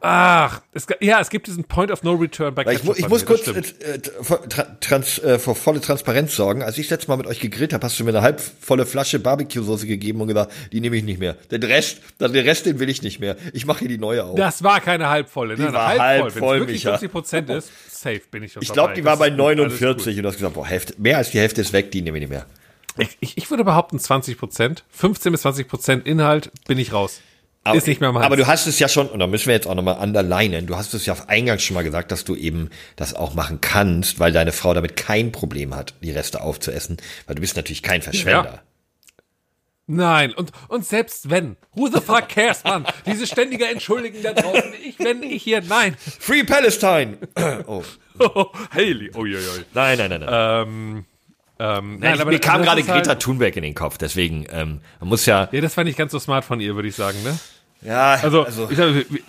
[0.09, 3.05] Ach, es, ja, es gibt diesen Point of No Return bei Weil ich, mu- Ketchup
[3.05, 3.59] ich muss kurz äh,
[3.95, 3.99] äh,
[4.79, 6.63] trans, äh, vor volle Transparenz sorgen.
[6.63, 9.85] Als ich letztes Mal mit euch gegrillt habe, hast du mir eine halbvolle Flasche Barbecue-Soße
[9.85, 11.33] gegeben und gesagt, die nehme ich nicht mehr.
[11.51, 13.35] Den Rest, den Rest, den will ich nicht mehr.
[13.51, 14.37] Ich mache hier die neue auf.
[14.37, 15.57] Das war keine halbvolle.
[15.57, 16.35] Die Nein, war halb halb.
[16.35, 16.91] Wenn es wirklich Micha.
[16.91, 19.57] 50 Prozent ist, safe bin ich schon ich glaube, die war bei ist gut, alles
[19.81, 22.17] 49 und du hast gesagt, boah, Hälfte, mehr als die Hälfte ist weg, die nehme
[22.17, 22.45] ich nicht mehr.
[22.95, 23.07] gut.
[23.19, 24.85] Ich, ich würde behaupten 20 Prozent.
[24.91, 27.19] 15 bis 20 Prozent Inhalt bin ich raus.
[27.67, 28.25] Aber, ist nicht mehr meins.
[28.25, 30.75] aber du hast es ja schon, und da müssen wir jetzt auch nochmal underlinen, du
[30.75, 34.19] hast es ja auf Eingang schon mal gesagt, dass du eben das auch machen kannst,
[34.19, 38.01] weil deine Frau damit kein Problem hat, die Reste aufzuessen, weil du bist natürlich kein
[38.01, 38.61] Verschwender.
[39.89, 41.55] Nein, und, und selbst wenn.
[41.73, 42.85] Who the fuck cares, Mann?
[43.05, 44.73] Diese ständige Entschuldigen da draußen.
[44.83, 45.95] Ich, wenn ich hier, nein.
[46.19, 47.17] Free Palestine!
[47.67, 47.83] oh.
[48.71, 49.63] Haley, uiuiui.
[49.73, 50.67] Nein, nein, nein, nein.
[50.67, 51.05] Ähm,
[51.59, 54.81] ähm, Nein, ich, aber mir kam gerade halt- Greta Thunberg in den Kopf, deswegen, ähm,
[54.99, 57.21] man muss ja, Ja, das war nicht ganz so smart von ihr, würde ich sagen,
[57.23, 57.37] ne?
[57.81, 58.77] Ja, Also, also ich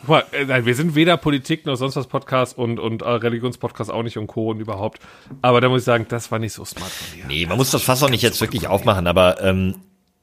[0.01, 3.09] guck mal, äh, nein, wir sind weder Politik noch sonst was Podcast und, und äh,
[3.09, 4.51] Religionspodcast auch nicht und Co.
[4.51, 5.01] und überhaupt.
[5.43, 7.27] Aber da muss ich sagen, das war nicht so smart von dir.
[7.27, 9.75] nee, man muss das Fass auch nicht jetzt wirklich aufmachen, aber ähm,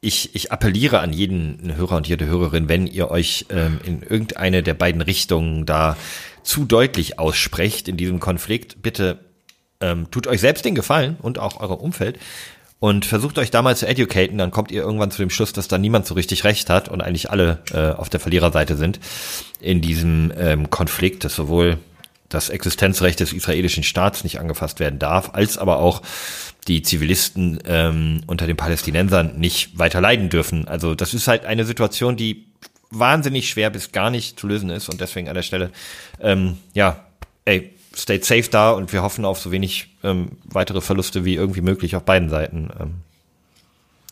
[0.01, 4.63] ich, ich appelliere an jeden Hörer und jede Hörerin, wenn ihr euch ähm, in irgendeine
[4.63, 5.97] der beiden Richtungen da
[6.43, 9.19] zu deutlich aussprecht in diesem Konflikt, bitte
[9.81, 12.19] ähm, tut euch selbst den Gefallen und auch eurem Umfeld
[12.85, 15.67] und versucht euch da mal zu educaten, dann kommt ihr irgendwann zu dem Schluss, dass
[15.67, 18.99] da niemand so richtig recht hat und eigentlich alle äh, auf der Verliererseite sind
[19.59, 21.79] in diesem ähm, Konflikt, dass sowohl
[22.29, 26.03] das Existenzrecht des israelischen Staats nicht angefasst werden darf, als aber auch
[26.67, 30.67] die Zivilisten ähm, unter den Palästinensern nicht weiter leiden dürfen.
[30.67, 32.45] Also das ist halt eine Situation, die
[32.91, 35.71] wahnsinnig schwer bis gar nicht zu lösen ist und deswegen an der Stelle,
[36.19, 37.03] ähm, ja,
[37.45, 41.61] ey, stay safe da und wir hoffen auf so wenig ähm, weitere Verluste wie irgendwie
[41.61, 42.69] möglich auf beiden Seiten.
[42.79, 42.93] Ähm,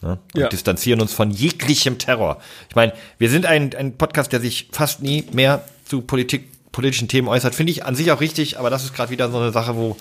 [0.01, 0.19] ne?
[0.33, 0.47] Und Ja.
[0.49, 2.39] distanzieren uns von jeglichem Terror.
[2.69, 7.07] Ich meine, wir sind ein, ein Podcast, der sich fast nie mehr zu Politik, politischen
[7.07, 7.53] Themen äußert.
[7.55, 9.97] Finde ich an sich auch richtig, aber das ist gerade wieder so eine Sache, wo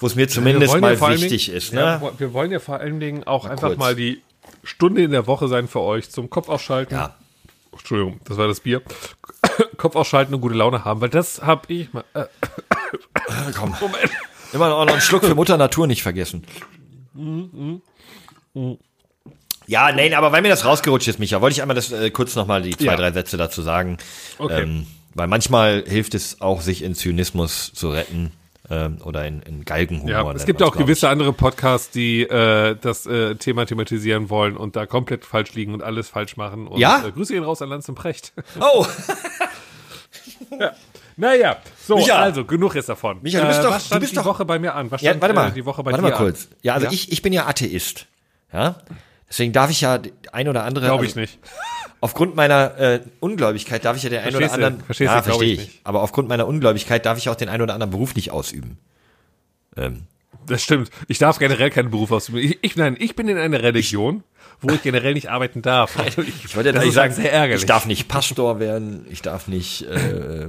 [0.00, 1.72] wo es mir zumindest wollen mal ja wichtig Dingen- ist.
[1.72, 1.80] Ne?
[1.80, 3.78] Ja, wir wollen ja vor allen Dingen auch einfach kurz.
[3.78, 4.20] mal die
[4.64, 6.94] Stunde in der Woche sein für euch zum Kopf ausschalten.
[6.94, 7.14] Ja.
[7.72, 8.82] Entschuldigung, das war das Bier.
[9.76, 12.04] Kopf ausschalten und gute Laune haben, weil das habe ich mal.
[12.12, 12.24] Äh,
[13.56, 14.10] Komm, Moment.
[14.52, 16.44] immer noch einen Schluck für Mutter Natur nicht vergessen.
[19.66, 22.34] Ja, nein, aber weil mir das rausgerutscht ist, Micha, wollte ich einmal das äh, kurz
[22.34, 22.96] nochmal die zwei, Ja.
[22.96, 23.96] drei Sätze dazu sagen.
[24.38, 24.62] Okay.
[24.62, 28.32] Ähm, weil manchmal hilft es auch, sich in Zynismus zu retten
[28.68, 30.10] ähm, oder in, in Galgenhumor.
[30.10, 34.76] Ja, es gibt auch gewisse andere Podcasts, die äh, das äh, Thema thematisieren wollen und
[34.76, 36.66] da komplett falsch liegen und alles falsch machen.
[36.66, 37.04] Und, Ja?
[37.06, 38.32] Äh, Grüße gehen raus an Lanz und Precht.
[38.60, 38.84] Oh,
[41.16, 42.16] naja, so, Micha.
[42.18, 43.18] also genug jetzt davon.
[43.22, 44.90] Micha, du bist äh, doch- was du stand bist die doch- Woche bei mir an?
[44.90, 46.48] Was ja, stand warte mal, äh, die Woche bei warte mal kurz.
[46.50, 46.56] an?
[46.62, 48.06] Ja, also Ich, ich bin ja Atheist.
[48.52, 48.76] Ja,
[49.28, 49.98] deswegen darf ich ja
[50.32, 50.86] ein oder andere.
[50.86, 51.38] Glaube also, ich nicht.
[52.00, 54.52] Aufgrund meiner äh, Ungläubigkeit darf ich ja den einen oder du?
[54.52, 54.80] anderen.
[54.82, 55.66] Verstehst ja, du, verstehe ich ich.
[55.68, 55.80] nicht.
[55.84, 58.76] Aber aufgrund meiner Ungläubigkeit darf ich auch den einen oder anderen Beruf nicht ausüben.
[59.76, 60.02] Ähm,
[60.46, 60.90] Das stimmt.
[61.08, 62.38] Ich darf generell keinen Beruf ausüben.
[62.38, 64.22] Ich, ich, nein, ich bin in einer Religion,
[64.60, 65.96] wo ich generell nicht arbeiten darf.
[66.06, 67.62] Ich, ich wollte das nicht ist sagen, halt sehr ärgerlich.
[67.62, 69.82] ich darf nicht Pastor werden, ich darf nicht.
[69.82, 70.48] Äh,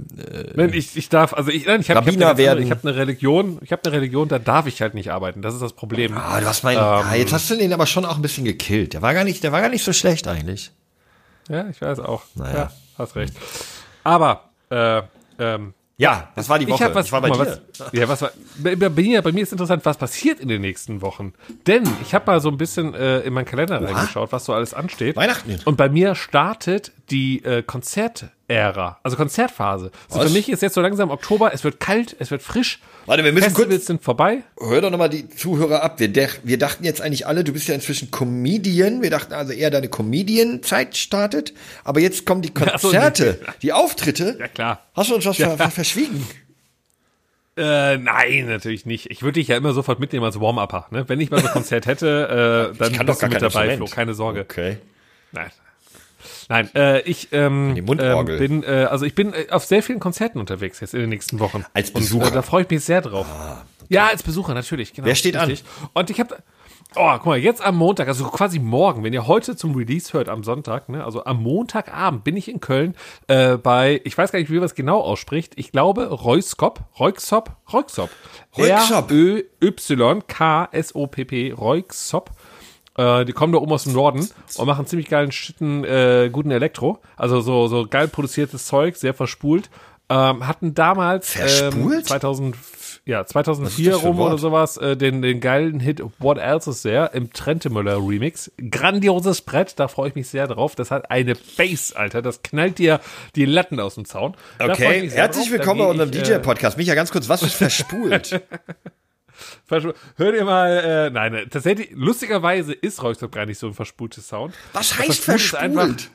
[0.55, 2.63] Nein, ich, ich darf, also ich, nein, ich habe hab eine, werden.
[2.63, 5.41] ich hab eine Religion, ich habe eine Religion, da darf ich halt nicht arbeiten.
[5.41, 6.17] Das ist das Problem.
[6.17, 6.77] ah, du hast meinen.
[6.77, 6.83] Ähm.
[6.83, 8.93] ah, jetzt hast du den aber schon auch ein bisschen gekillt.
[8.93, 10.71] Der war gar nicht, der war gar nicht so schlecht eigentlich.
[11.49, 12.23] Ja, ich weiß auch.
[12.35, 12.55] Naja.
[12.55, 13.33] Ja, hast recht.
[14.03, 15.01] Aber, äh,
[15.39, 16.89] ähm, Ja, das war die Woche.
[16.89, 17.61] ich was, war bei mal, dir.
[17.77, 21.01] was, ja, was war, bei, mir, bei mir ist interessant, was passiert in den nächsten
[21.01, 21.33] Wochen.
[21.67, 24.73] Denn ich habe mal so ein bisschen äh, in meinen Kalender reingeschaut, was so alles
[24.73, 25.15] ansteht.
[25.15, 25.57] Weihnachten.
[25.63, 27.63] Und bei mir startet die äh,
[28.47, 29.91] Konzertära, also Konzertphase.
[30.07, 32.79] So für mich ist jetzt so langsam Oktober, es wird kalt, es wird frisch.
[33.07, 33.85] Warte, wir müssen Festivals kurz.
[33.87, 34.43] sind vorbei.
[34.59, 35.99] Hör doch nochmal die Zuhörer ab.
[35.99, 39.01] Wir, wir dachten jetzt eigentlich alle, du bist ja inzwischen Comedian.
[39.01, 41.53] Wir dachten also eher deine Comedian-Zeit startet.
[41.83, 44.37] Aber jetzt kommen die Ach so, Konzerte, die Auftritte.
[44.39, 44.85] Ja, klar.
[44.93, 46.25] Hast du uns was ver verschwiegen?
[47.57, 49.09] Äh, nein, natürlich nicht.
[49.09, 50.87] Ich würde dich ja immer sofort mitnehmen als Warm-Upper.
[50.91, 51.07] Ne?
[51.07, 53.77] Wenn ich mal so ein Konzert hätte, äh, dann kann bist doch du mit dabei.
[53.77, 54.41] Flo, keine Sorge.
[54.41, 54.77] Okay.
[55.31, 55.49] Nein.
[56.47, 60.39] Nein, äh, ich ähm, ähm, bin, äh, also ich bin äh, auf sehr vielen Konzerten
[60.39, 61.65] unterwegs jetzt in den nächsten Wochen.
[61.73, 62.27] Als Und, Besucher?
[62.27, 63.25] äh, da freue ich mich sehr drauf.
[63.89, 64.93] Ja, als Besucher natürlich.
[64.93, 65.55] Genau, Wer steht an?
[65.93, 66.37] Und ich habe,
[66.95, 70.29] oh, guck mal, jetzt am Montag, also quasi morgen, wenn ihr heute zum Release hört
[70.29, 72.95] am Sonntag, ne, also am Montagabend bin ich in Köln
[73.27, 75.53] äh, bei, ich weiß gar nicht, wie man es genau ausspricht.
[75.55, 78.09] Ich glaube Reuskop, Reuksop, Reuksop,
[78.57, 79.11] Reuksop.
[79.11, 79.43] R Ö
[82.97, 84.27] Äh, die kommen da oben aus dem Norden
[84.57, 86.99] und machen ziemlich geilen, schitten, äh, guten Elektro.
[87.17, 89.69] Also so, so geil produziertes Zeug, sehr verspult.
[90.07, 91.97] Ähm, hatten damals Verspult?
[91.97, 92.55] Ähm, 2000,
[93.05, 96.01] ja, Was ist 2004 das für ein rum oder sowas äh, den, den geilen Hit
[96.19, 98.51] What Else Is There im Trentemüller Remix.
[98.69, 100.75] Grandioses Brett, da freue ich mich sehr drauf.
[100.75, 102.21] Das hat eine Bass, Alter.
[102.21, 102.99] Das knallt dir
[103.35, 104.35] die Latten aus dem Zaun.
[104.59, 105.57] Okay, herzlich drauf.
[105.57, 106.77] Willkommen bei unserem ich, äh, DJ-Podcast.
[106.77, 108.41] Micha, ganz kurz, was ist verspult?
[109.67, 114.27] Hör dir mal, äh, nein, äh, tatsächlich, lustigerweise ist Royksop gar nicht so ein verspultes
[114.27, 114.53] Sound.
[114.73, 116.09] Was heißt Verspult verspult?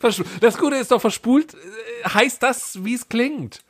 [0.40, 3.60] Das Gute ist doch, verspult äh, heißt das, wie es klingt.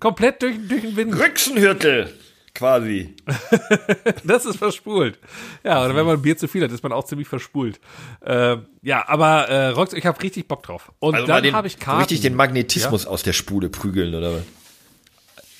[0.00, 1.18] Komplett durch, durch den Wind.
[1.18, 2.12] Rüchsenhürtel,
[2.54, 3.14] quasi.
[4.24, 5.18] Das ist verspult.
[5.64, 7.80] Ja, oder wenn man Bier zu viel hat, ist man auch ziemlich verspult.
[8.20, 10.92] Äh, ja, aber äh, Royksop, ich habe richtig Bock drauf.
[10.98, 12.00] Und Also dann habe ich Karten.
[12.00, 14.42] richtig den Magnetismus aus der Spule prügeln, oder was?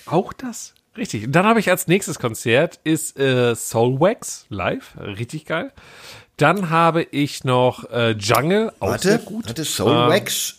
[0.07, 0.75] Auch das?
[0.97, 1.25] Richtig.
[1.27, 5.73] Und dann habe ich als nächstes Konzert ist äh, Soulwax live, richtig geil.
[6.37, 9.47] Dann habe ich noch äh, Jungle, auch sehr Warte, gut.
[9.47, 10.57] warte, Soulwax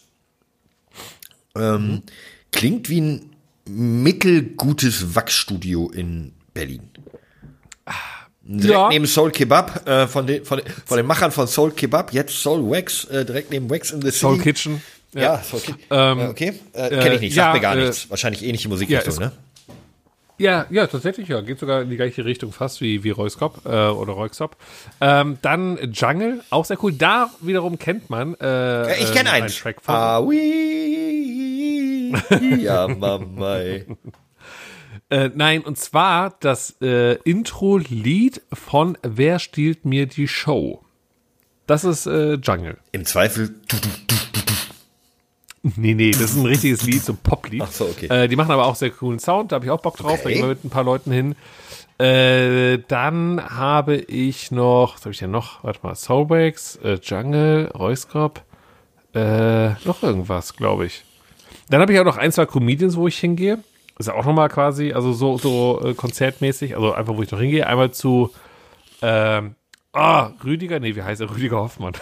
[1.56, 2.04] ähm,
[2.52, 3.30] klingt wie ein
[3.68, 6.90] mittelgutes Wachsstudio in Berlin.
[8.50, 8.88] Direkt Ja.
[8.90, 12.34] neben Soul Kebab, äh, von, den, von, den, von den Machern von Soul Kebab, jetzt
[12.42, 14.20] Soul Wax, äh, direkt neben Wax in the City.
[14.20, 14.82] Soul Kitchen.
[15.14, 15.80] Ja, Soul Kitchen.
[15.90, 18.10] Ähm, äh, okay, äh, kenne ich nicht, ja, sagt mir gar äh, nichts.
[18.10, 19.32] Wahrscheinlich ähnliche Musikrichtung, ist- ne?
[20.38, 21.42] Ja, ja, tatsächlich, ja.
[21.42, 24.56] Geht sogar in die gleiche Richtung fast wie, wie Royskop äh, oder Royksop.
[25.02, 26.94] Ähm, dann Jungle, auch sehr cool.
[26.94, 29.58] Da wiederum kennt man äh, ich kenne äh, eins.
[29.58, 29.96] Track von.
[29.96, 32.14] Ah, oui,
[32.60, 33.58] ja, Mama.
[35.10, 40.84] Äh, nein, und zwar das äh, Intro-Lied von Wer stiehlt mir die Show?
[41.66, 42.78] Das ist äh, Jungle.
[42.92, 43.56] Im Zweifel,
[45.76, 47.62] Nee, nee, das ist ein richtiges Lied, so ein Poplied.
[47.64, 48.08] Ach so, okay.
[48.08, 50.30] Äh, die machen aber auch sehr coolen Sound, da habe ich auch Bock drauf, da
[50.30, 50.34] Okay.
[50.34, 51.36] gehen wir mit ein paar Leuten hin.
[52.00, 55.64] Äh, dann habe ich noch, was habe ich denn noch?
[55.64, 58.42] Warte mal, Soulwax, äh, Jungle, Royskop,
[59.16, 61.04] äh, noch irgendwas, glaube ich.
[61.70, 63.60] Dann habe ich auch noch ein, zwei Comedians, wo ich hingehe.
[63.98, 67.40] Ist ja auch nochmal quasi, also so, so äh, konzertmäßig, also einfach, wo ich noch
[67.40, 67.66] hingehe.
[67.66, 68.32] Einmal zu,
[69.02, 69.56] ähm,
[69.92, 71.32] ah, Rüdiger, nee, wie heißt er?
[71.32, 71.94] Rüdiger Hoffmann.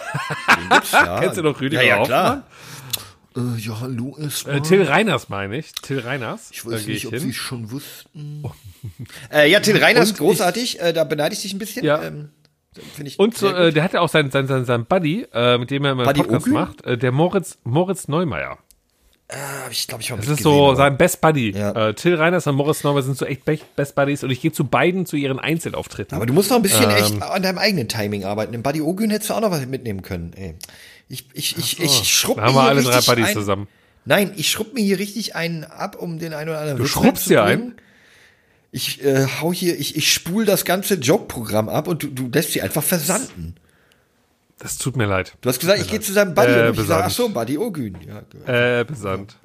[0.92, 1.18] ja.
[1.20, 2.06] Kennst du noch Rüdiger ja, ja, Hoffmann?
[2.06, 2.42] klar.
[3.36, 4.56] Äh, ja, hallo erstmal.
[4.56, 5.72] Äh, Till Reiners meine ich.
[5.72, 6.50] Till Reiners.
[6.52, 7.20] Ich weiß nicht, ich ob hin.
[7.20, 8.42] Sie es schon wussten.
[9.32, 10.80] äh, ja, Till Reiners, Und großartig.
[10.80, 11.84] äh, da beneide ich dich ein bisschen.
[11.84, 12.02] Ja.
[12.02, 12.30] Ähm,
[13.02, 15.84] ich Und so, äh, der hatte auch seinen sein, sein, sein Buddy, äh, mit dem
[15.84, 16.52] er immer Buddy Podcast Ogün?
[16.54, 18.58] macht, äh, der Moritz, Moritz Neumeier.
[19.28, 21.50] Hab ich glaube ich mal Das ist so aber- sein Best Buddy.
[21.50, 21.88] Ja.
[21.88, 24.52] Äh, Till Reiners und Moritz Neumeier sind so echt Be- Best Buddies und ich gehe
[24.52, 26.14] zu beiden zu ihren Einzelauftritten.
[26.16, 26.96] Aber du musst noch ein bisschen Ähm.
[26.96, 28.54] echt an deinem eigenen Timing arbeiten.
[28.54, 30.32] Im Buddy Ogün hättest du auch noch was mitnehmen können.
[30.36, 30.54] Ey.
[31.08, 33.34] Ich, ich, ich, ich schrubb Da mir haben wir hier alle drei richtig Buddies ein,
[33.34, 33.68] zusammen.
[34.04, 36.90] Nein, ich schrubb mir hier richtig einen ab, um den einen oder anderen Du Witz
[36.92, 37.80] schrubbst dir reinzubringen.
[38.70, 42.52] Ich äh, hau hier, ich, ich spul das ganze Joke-Programm ab und du, du lässt
[42.52, 43.54] sie einfach versanden.
[44.58, 45.36] Das tut mir leid.
[45.42, 47.58] Du hast gesagt, ich gehe zu seinem Buddy Äh, und ich sage, ach so, Buddy
[47.58, 47.96] Ogün.
[48.46, 49.36] Ja, Äh, besandt.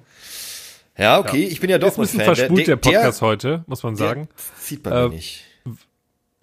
[0.98, 4.28] ja okay, ich bin ja doch ein bisschen verspult der Podcast heute, muss man sagen.
[4.30, 5.44] Der zieht bei Äh, mir nicht.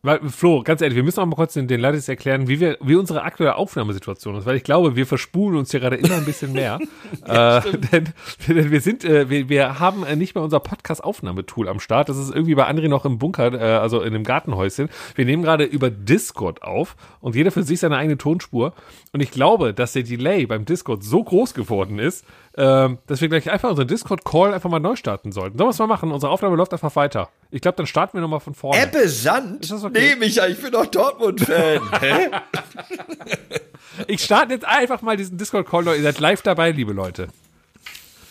[0.03, 2.79] Weil, Flo, ganz ehrlich, wir müssen auch mal kurz den, den Leuten erklären, wie wir,
[2.81, 6.25] wie unsere aktuelle Aufnahmesituation ist, weil ich glaube, wir verspulen uns hier gerade immer ein
[6.25, 6.79] bisschen mehr.
[7.27, 7.61] äh,
[7.93, 8.13] denn,
[8.47, 12.09] denn wir sind, äh, wir, wir haben äh, nicht mehr unser Podcast-Aufnahmetool am Start.
[12.09, 14.89] Das ist irgendwie bei André noch im Bunker, äh, also in einem Gartenhäuschen.
[15.17, 18.75] Wir nehmen gerade über Discord auf und jeder für sich seine eigene Tonspur.
[19.13, 22.25] Und ich glaube, dass der Delay beim Discord so groß geworden ist,
[22.59, 25.57] ähm, dass wir gleich einfach unseren Discord-Call einfach mal neu starten sollten.
[25.57, 26.11] Sollen wir es mal machen?
[26.11, 27.31] Unsere Aufnahme läuft einfach weiter.
[27.53, 28.83] Ich glaube, dann starten wir nochmal von vorne.
[28.83, 29.71] Ebbe Sand?
[29.71, 29.91] Okay?
[29.93, 31.81] Nee, Micha, ich bin doch Dortmund-Fan.
[34.07, 35.97] Ich starte jetzt einfach mal diesen Discord-Call neu.
[35.97, 37.29] Ihr seid live dabei, liebe Leute.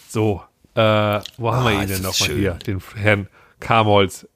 [0.07, 0.41] So,
[0.75, 2.53] äh, wo haben wir ihn ist denn nochmal hier?
[2.53, 3.27] Den Herrn
[3.59, 4.27] Kamholz.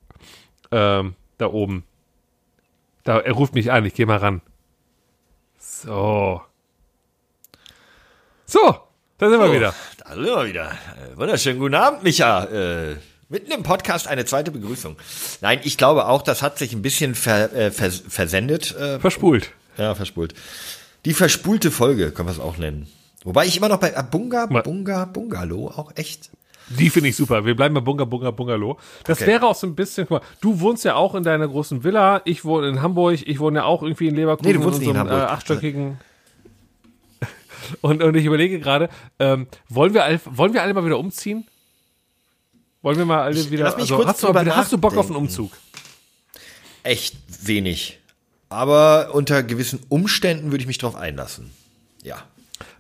[0.72, 1.86] Ähm, da oben.
[3.06, 4.42] Da, er ruft mich an, ich gehe mal ran.
[5.58, 6.42] So.
[8.46, 8.80] So,
[9.22, 9.74] da sind wir wieder.
[10.06, 10.72] Da sind wir wieder.
[10.72, 12.44] Äh, Wunderschönen guten Abend, Micha.
[12.46, 12.96] Äh,
[13.30, 14.98] mitten im Podcast eine zweite Begrüßung.
[15.42, 18.76] Nein, ich glaube auch, das hat sich ein bisschen ver, äh, vers versendet.
[18.76, 19.52] Äh, Verspult.
[19.78, 20.34] ja, verspult.
[21.06, 22.88] Die verspulte Folge, können wir es auch nennen.
[23.24, 26.30] Wobei ich immer noch bei Abunga, Ma- Bunga, Bungalow auch echt.
[26.70, 27.46] Die finde ich super.
[27.46, 28.78] Wir bleiben bei Bunga, Bunga, Bungalow.
[29.04, 29.28] Das Okay.
[29.32, 32.22] wäre auch so ein bisschen, guck mal, du wohnst ja auch in deiner großen Villa,
[32.26, 34.48] ich wohne in Hamburg, ich wohne ja auch irgendwie in Leverkusen.
[34.52, 35.30] Nee, du wohnst in nicht in unserem, Hamburg.
[35.30, 36.00] Äh, achtstöckigen.
[37.82, 41.48] Und, und ich überlege gerade, ähm, wollen, wir all, wollen wir alle mal wieder umziehen?
[42.82, 44.98] Wollen wir mal alle wieder, lass mich also kurz hast, du, drüber hast du Bock
[44.98, 45.16] auf einen.
[45.16, 45.52] Umzug?
[46.84, 48.00] Echt wenig.
[48.50, 51.52] Aber unter gewissen Umständen würde ich mich drauf einlassen.
[52.04, 52.24] Ja.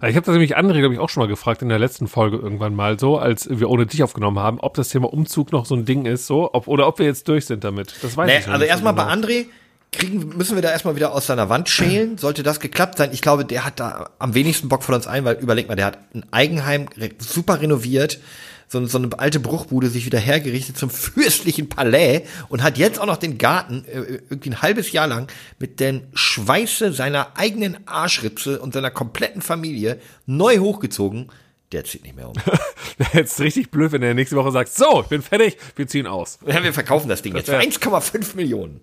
[0.01, 2.37] Ich habe das nämlich André, glaube ich, auch schon mal gefragt in der letzten Folge
[2.37, 5.75] irgendwann mal so, als wir ohne dich aufgenommen haben, ob das Thema Umzug noch so
[5.75, 7.95] ein Ding ist, so, ob, oder ob wir jetzt durch sind damit.
[8.01, 9.27] Das weiß Nee, ich also nicht so erstmal bei genau.
[9.27, 9.45] André,
[9.91, 12.17] kriegen, müssen wir da erstmal wieder aus seiner Wand schälen.
[12.17, 15.25] Sollte das geklappt sein, ich glaube, der hat da am wenigsten Bock von uns ein,
[15.25, 16.87] weil überleg mal, der hat ein Eigenheim
[17.19, 18.19] super renoviert,
[18.67, 23.05] so, so eine alte Bruchbude sich wieder hergerichtet zum fürstlichen Palais und hat jetzt auch
[23.05, 25.27] noch den Garten äh, irgendwie ein halbes Jahr lang
[25.59, 31.29] mit den Schweiße seiner eigenen Arschritze und seiner kompletten Familie neu hochgezogen.
[31.73, 32.35] Der zieht nicht mehr um.
[33.13, 36.37] Jetzt richtig blöd, wenn er nächste Woche sagt, so, ich bin fertig, wir ziehen aus.
[36.45, 38.81] Ja, wir verkaufen das Ding jetzt für wär- 1,5 Millionen.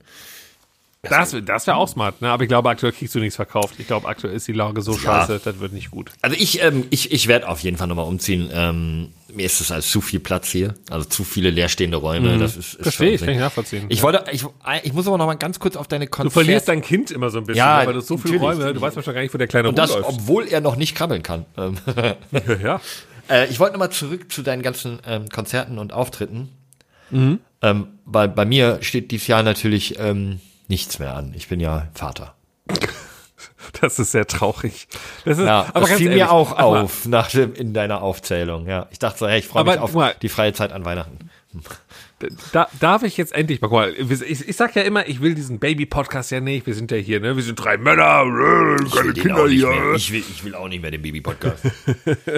[1.03, 2.29] Das, das wäre auch smart, ne?
[2.29, 3.77] Aber ich glaube, aktuell kriegst du nichts verkauft.
[3.79, 6.11] Ich glaube, aktuell ist die Lage so scheiße, das wird nicht gut.
[6.23, 8.51] Also ich, ähm, ich, ich werde auf jeden Fall nochmal umziehen.
[8.53, 12.37] Ähm, mir ist das als zu viel Platz hier, also zu viele leerstehende Räume.
[12.39, 13.87] Das ist, ist Verstehe ich, kann ich nachvollziehen.
[13.91, 14.45] Ich wollte, ich,
[14.83, 16.33] ich muss aber noch mal ganz kurz auf deine Du Konzerte.
[16.33, 18.39] verlierst dein Kind immer so ein bisschen, Ja, weil du so viele.
[18.39, 20.19] Räume, du weißt wahrscheinlich gar nicht, wo der kleine und das, rumläuft.
[20.19, 21.47] obwohl er noch nicht krabbeln kann.
[21.57, 21.77] Ähm,
[22.61, 22.81] ja.
[23.31, 26.49] äh, ich wollte nochmal zurück zu deinen ganzen ähm, Konzerten und Auftritten.
[27.11, 27.39] Mhm.
[27.63, 31.33] Ähm, bei, bei mir steht dieses Jahr natürlich ähm, nichts mehr an.
[31.35, 32.35] Ich bin ja Vater.
[33.81, 34.89] Das ist sehr traurig.
[35.25, 38.67] Das ist, Ja, aber das fiel ehrlich, mir auch auf nach dem, in deiner Aufzählung.
[38.67, 40.15] Ja, ich dachte so, hey, ich freue mich auf mal.
[40.23, 41.31] die freie Zeit an Weihnachten.
[42.53, 45.37] Da, darf ich jetzt endlich mal, guck mal, ich, ich sag ja immer, ich will
[45.37, 48.91] diesen Baby-Podcast ja nicht, wir sind ja hier, ne, wir sind drei Männer, äh, Ich
[48.93, 49.69] keine Kinder hier.
[49.69, 49.95] mehr.
[49.95, 51.63] Ich, will, ich will auch nicht mehr den Baby-Podcast.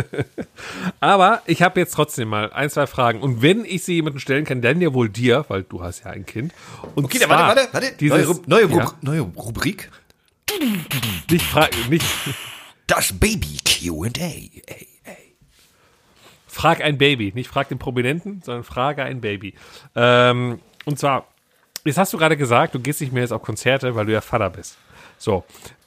[1.01, 3.21] Aber ich habe jetzt trotzdem mal ein, zwei Fragen.
[3.21, 6.11] Und wenn ich sie jemanden stellen kann, dann ja wohl dir, weil du hast ja
[6.11, 6.53] ein Kind.
[6.95, 7.97] Und Okay, zwar warte, warte, warte.
[7.99, 9.91] Dieses, neue, Ru- neue, Ru- ja, neue Rubrik.
[11.31, 12.05] nicht, fra nicht
[12.87, 14.11] Das Baby Q&A.
[16.61, 19.55] Frag ein Baby, nicht frag den Prominenten, sondern frage ein Baby.
[19.97, 21.27] Ähm, und zwar,
[21.87, 24.21] jetzt hast du gerade gesagt, du gehst nicht mehr jetzt auf Konzerte, weil du ja
[24.21, 24.77] Vater bist.
[25.17, 25.45] So.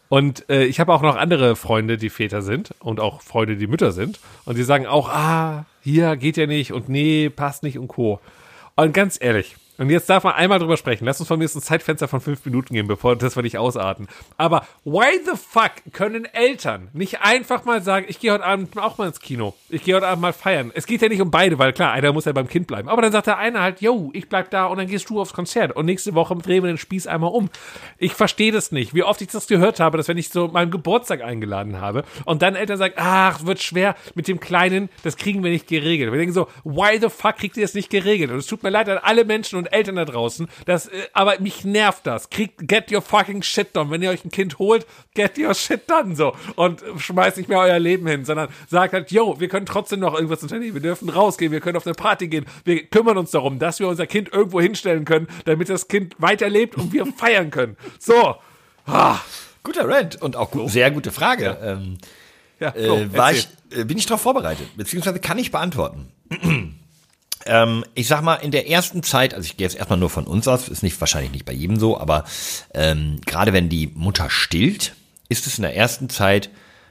[0.09, 3.67] Und äh, ich habe auch noch andere Freunde, die Väter sind und auch Freunde, die
[3.67, 4.19] Mütter sind.
[4.45, 8.19] Und die sagen auch, ah, hier geht ja nicht und nee, passt nicht und Co.
[8.75, 11.05] Und ganz ehrlich, und jetzt darf man einmal drüber sprechen.
[11.05, 14.07] Lass uns von mir ein Zeitfenster von fünf Minuten geben, bevor das wir nicht ausarten.
[14.37, 18.97] Aber why the fuck können Eltern nicht einfach mal sagen, ich gehe heute Abend auch
[18.97, 19.55] mal ins Kino.
[19.69, 20.71] Ich gehe heute Abend mal feiern.
[20.75, 22.87] Es geht ja nicht um beide, weil klar, einer muss ja beim Kind bleiben.
[22.87, 25.33] Aber dann sagt der eine halt, yo, ich bleib da und dann gehst du aufs
[25.33, 25.75] Konzert.
[25.75, 27.49] Und nächste Woche drehen wir den Spieß einmal um.
[27.97, 28.93] Ich verstehe das nicht.
[28.93, 32.41] Wie oft ich das gehört habe, dass wenn ich so meinen Geburtstag eingeladen habe und
[32.41, 36.11] dann Eltern sagen, ach, wird schwer mit dem Kleinen, das kriegen wir nicht geregelt.
[36.11, 38.31] Wir denken so, why the fuck kriegt ihr das nicht geregelt?
[38.31, 41.39] Und es tut mir leid an alle Menschen und Eltern da draußen, das, äh, aber
[41.39, 42.29] mich nervt das.
[42.29, 43.89] Kriegt, get your fucking shit done.
[43.91, 46.35] Wenn ihr euch ein Kind holt, get your shit done, so.
[46.55, 49.99] Und äh, schmeißt nicht mehr euer Leben hin, sondern sagt halt, yo, wir können trotzdem
[49.99, 50.73] noch irgendwas unternehmen.
[50.73, 52.45] Wir dürfen rausgehen, wir können auf eine Party gehen.
[52.65, 56.75] Wir kümmern uns darum, dass wir unser Kind irgendwo hinstellen können, damit das Kind weiterlebt
[56.77, 57.77] und wir feiern können.
[57.99, 58.35] So.
[58.85, 59.19] Ah.
[59.65, 61.57] Guter Rant und auch gu sehr gute Frage.
[61.63, 61.97] Ähm,
[62.59, 63.47] Ja, Flo, äh, war erzähl.
[63.71, 64.67] ich, äh, bin ich darauf vorbereitet?
[64.75, 66.11] Beziehungsweise kann ich beantworten?
[67.45, 70.25] Ähm, ich sag mal, in der ersten Zeit, also ich gehe jetzt erstmal nur von
[70.25, 72.23] uns aus, ist nicht wahrscheinlich nicht bei jedem so, aber
[72.73, 74.95] ähm, gerade wenn die Mutter stillt,
[75.29, 76.49] ist es in der ersten Zeit,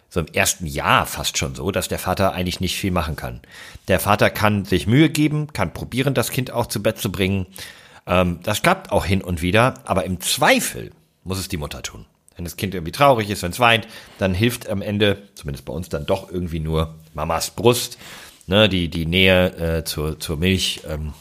[0.09, 3.41] so im ersten Jahr fast schon so, dass der Vater eigentlich nicht viel machen kann.
[3.88, 7.47] Der Vater kann sich Mühe geben, kann probieren, das Kind auch zu Bett zu bringen.
[8.07, 10.91] Ähm, das klappt auch hin und wieder, aber im Zweifel
[11.25, 12.05] muss es die Mutter tun.
[12.37, 13.87] Wenn das Kind irgendwie traurig ist, wenn es weint,
[14.19, 17.99] dann hilft am Ende, zumindest bei uns, dann doch irgendwie nur Mamas Brust,
[18.46, 21.12] ne, die, die Nähe äh, zur, zur Milch ähm,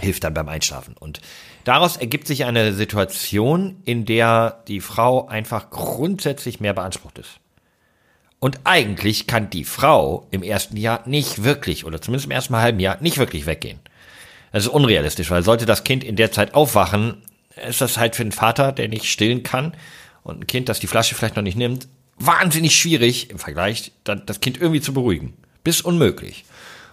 [0.00, 0.96] hilft dann beim Einschlafen.
[0.98, 1.20] Und
[1.64, 7.40] daraus ergibt sich eine Situation, in der die Frau einfach grundsätzlich mehr beansprucht ist.
[8.40, 12.78] Und eigentlich kann die Frau im ersten Jahr nicht wirklich, oder zumindest im ersten halben
[12.78, 13.80] Jahr, nicht wirklich weggehen.
[14.52, 17.22] Das ist unrealistisch, weil sollte das Kind in der Zeit aufwachen,
[17.66, 19.74] ist das halt für einen Vater, der nicht stillen kann
[20.22, 21.88] und ein Kind, das die Flasche vielleicht noch nicht nimmt,
[22.18, 25.34] wahnsinnig schwierig im Vergleich, dann das Kind irgendwie zu beruhigen.
[25.64, 26.44] Bis unmöglich.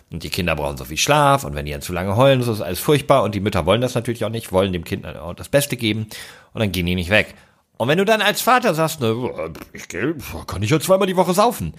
[0.10, 2.62] Und die Kinder brauchen so viel Schlaf und wenn die dann zu lange heulen, ist
[2.62, 5.48] alles furchtbar und die Mütter wollen das natürlich auch nicht, wollen dem Kind auch das
[5.48, 6.08] Beste geben
[6.54, 7.34] und dann gehen die nicht weg.
[7.78, 9.16] Und wenn du dann als Vater sagst, ne,
[9.74, 10.14] ich geh,
[10.48, 11.74] kann ich ja zweimal die Woche saufen.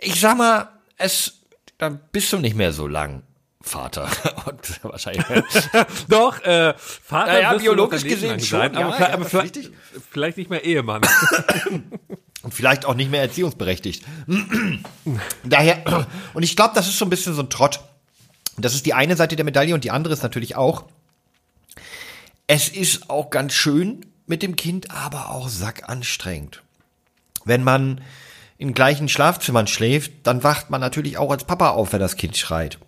[0.00, 1.40] Ich sag mal, es,
[1.76, 3.22] dann bist du nicht mehr so lang
[3.62, 4.08] Vater.
[4.46, 5.24] Und wahrscheinlich.
[6.08, 9.70] Doch, äh, Vater Ja, biologisch gesehen schon, aber, ja, vielleicht- ja, aber das vielleicht,
[10.10, 11.02] vielleicht nicht mehr Ehemann.
[12.42, 14.04] und vielleicht auch nicht mehr erziehungsberechtigt.
[15.44, 17.80] Daher, und ich glaube, das ist so ein bisschen so ein Trott.
[18.56, 20.84] Das ist die eine Seite der Medaille und die andere ist natürlich auch,
[22.46, 26.62] es ist auch ganz schön mit dem Kind, aber auch sackanstrengend.
[27.44, 28.00] Wenn man
[28.58, 32.36] in gleichen Schlafzimmern schläft, dann wacht man natürlich auch als Papa auf, wenn das Kind
[32.36, 32.78] schreit.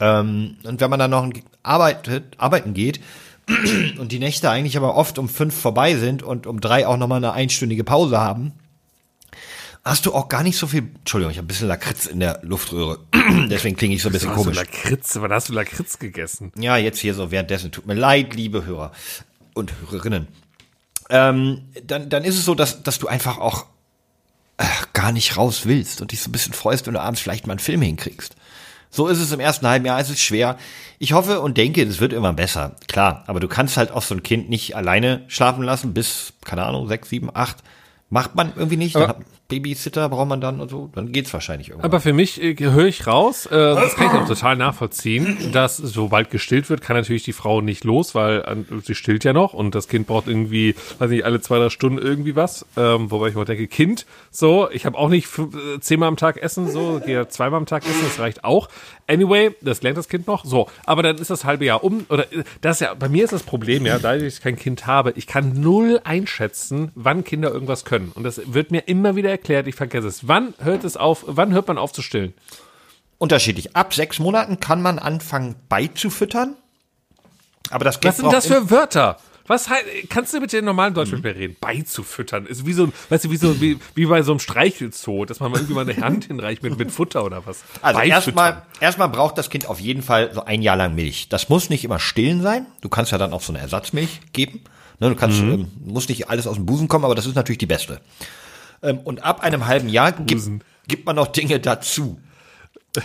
[0.00, 1.30] Ähm, und wenn man dann noch
[1.62, 3.00] arbeitet, arbeiten geht
[3.98, 7.18] und die Nächte eigentlich aber oft um fünf vorbei sind und um drei auch nochmal
[7.18, 8.52] eine einstündige Pause haben,
[9.84, 10.90] hast du auch gar nicht so viel.
[10.98, 13.00] Entschuldigung, ich habe ein bisschen Lakritz in der Luftröhre.
[13.50, 14.56] Deswegen klinge ich so ein bisschen Hast du komisch.
[14.56, 16.52] Lakritz, wann hast du Lakritz gegessen?
[16.56, 17.72] Ja, jetzt hier so währenddessen.
[17.72, 18.92] Tut mir leid, liebe Hörer
[19.54, 20.28] und Hörerinnen.
[21.10, 23.66] ähm, dann, dann ist es so, dass, dass du einfach auch
[24.56, 27.46] äh, gar nicht raus willst und dich so ein bisschen freust, wenn du abends vielleicht
[27.46, 28.36] mal einen Film hinkriegst.
[28.94, 30.58] So ist es im ersten halben Jahr, es ist schwer.
[30.98, 32.76] Ich hoffe und denke, es wird immer besser.
[32.88, 36.64] Klar, aber du kannst halt auch so ein Kind nicht alleine schlafen lassen bis, keine
[36.64, 37.56] Ahnung, sechs, sieben, acht.
[38.10, 38.94] Macht man irgendwie nicht.
[38.96, 39.16] Aber-
[39.52, 40.88] Babysitter braucht man dann und so.
[40.94, 41.90] Dann geht's wahrscheinlich irgendwann.
[41.90, 45.76] Aber für mich äh, höre ich raus, äh, das kann ich auch total nachvollziehen, dass
[45.76, 49.52] sobald gestillt wird, kann natürlich die Frau nicht los, weil äh, sie stillt ja noch
[49.52, 52.64] und das Kind braucht irgendwie, weiß nicht, alle zwei, drei Stunden irgendwie was.
[52.78, 56.38] Ähm, wobei ich mal denke, Kind, so, ich habe auch nicht äh, zehnmal am Tag
[56.38, 58.70] essen, so, gehe zweimal am Tag essen, das reicht auch.
[59.06, 60.46] Anyway, das lernt das Kind noch.
[60.46, 62.06] So, aber dann ist das halbe Jahr um.
[62.08, 64.86] Oder äh, das ist ja, bei mir ist das Problem, ja, da ich kein Kind
[64.86, 68.12] habe, ich kann null einschätzen, wann Kinder irgendwas können.
[68.14, 70.28] Und das wird mir immer wieder erklärt, ich vergesse es.
[70.28, 72.32] Wann hört es auf, wann hört man auf zu stillen?
[73.18, 73.76] Unterschiedlich.
[73.76, 76.54] Ab sechs Monaten kann man anfangen beizufüttern.
[77.70, 79.18] Aber das Was sind das für Wörter?
[79.48, 81.16] Was heißt, kannst du bitte in normalen Deutsch Mhm.
[81.16, 81.56] mit mir reden?
[81.60, 82.46] Beizufüttern.
[82.46, 85.50] Ist wie so, weißt du, wie so, wie, wie bei so einem Streichelzoo, dass man
[85.50, 87.62] mal irgendwie mal eine Hand hinreicht mit, mit Futter oder was.
[87.80, 91.28] Also erstmal, erstmal braucht das Kind auf jeden Fall so ein Jahr lang Milch.
[91.28, 92.66] Das muss nicht immer stillen sein.
[92.82, 94.60] Du kannst ja dann auch so eine Ersatzmilch geben.
[95.00, 97.58] Ne, du kannst, ähm, muss nicht alles aus dem Busen kommen, aber das ist natürlich
[97.58, 98.00] die beste.
[98.82, 100.42] Ähm, und ab einem halben Jahr gibt,
[100.88, 102.20] gibt man noch Dinge dazu.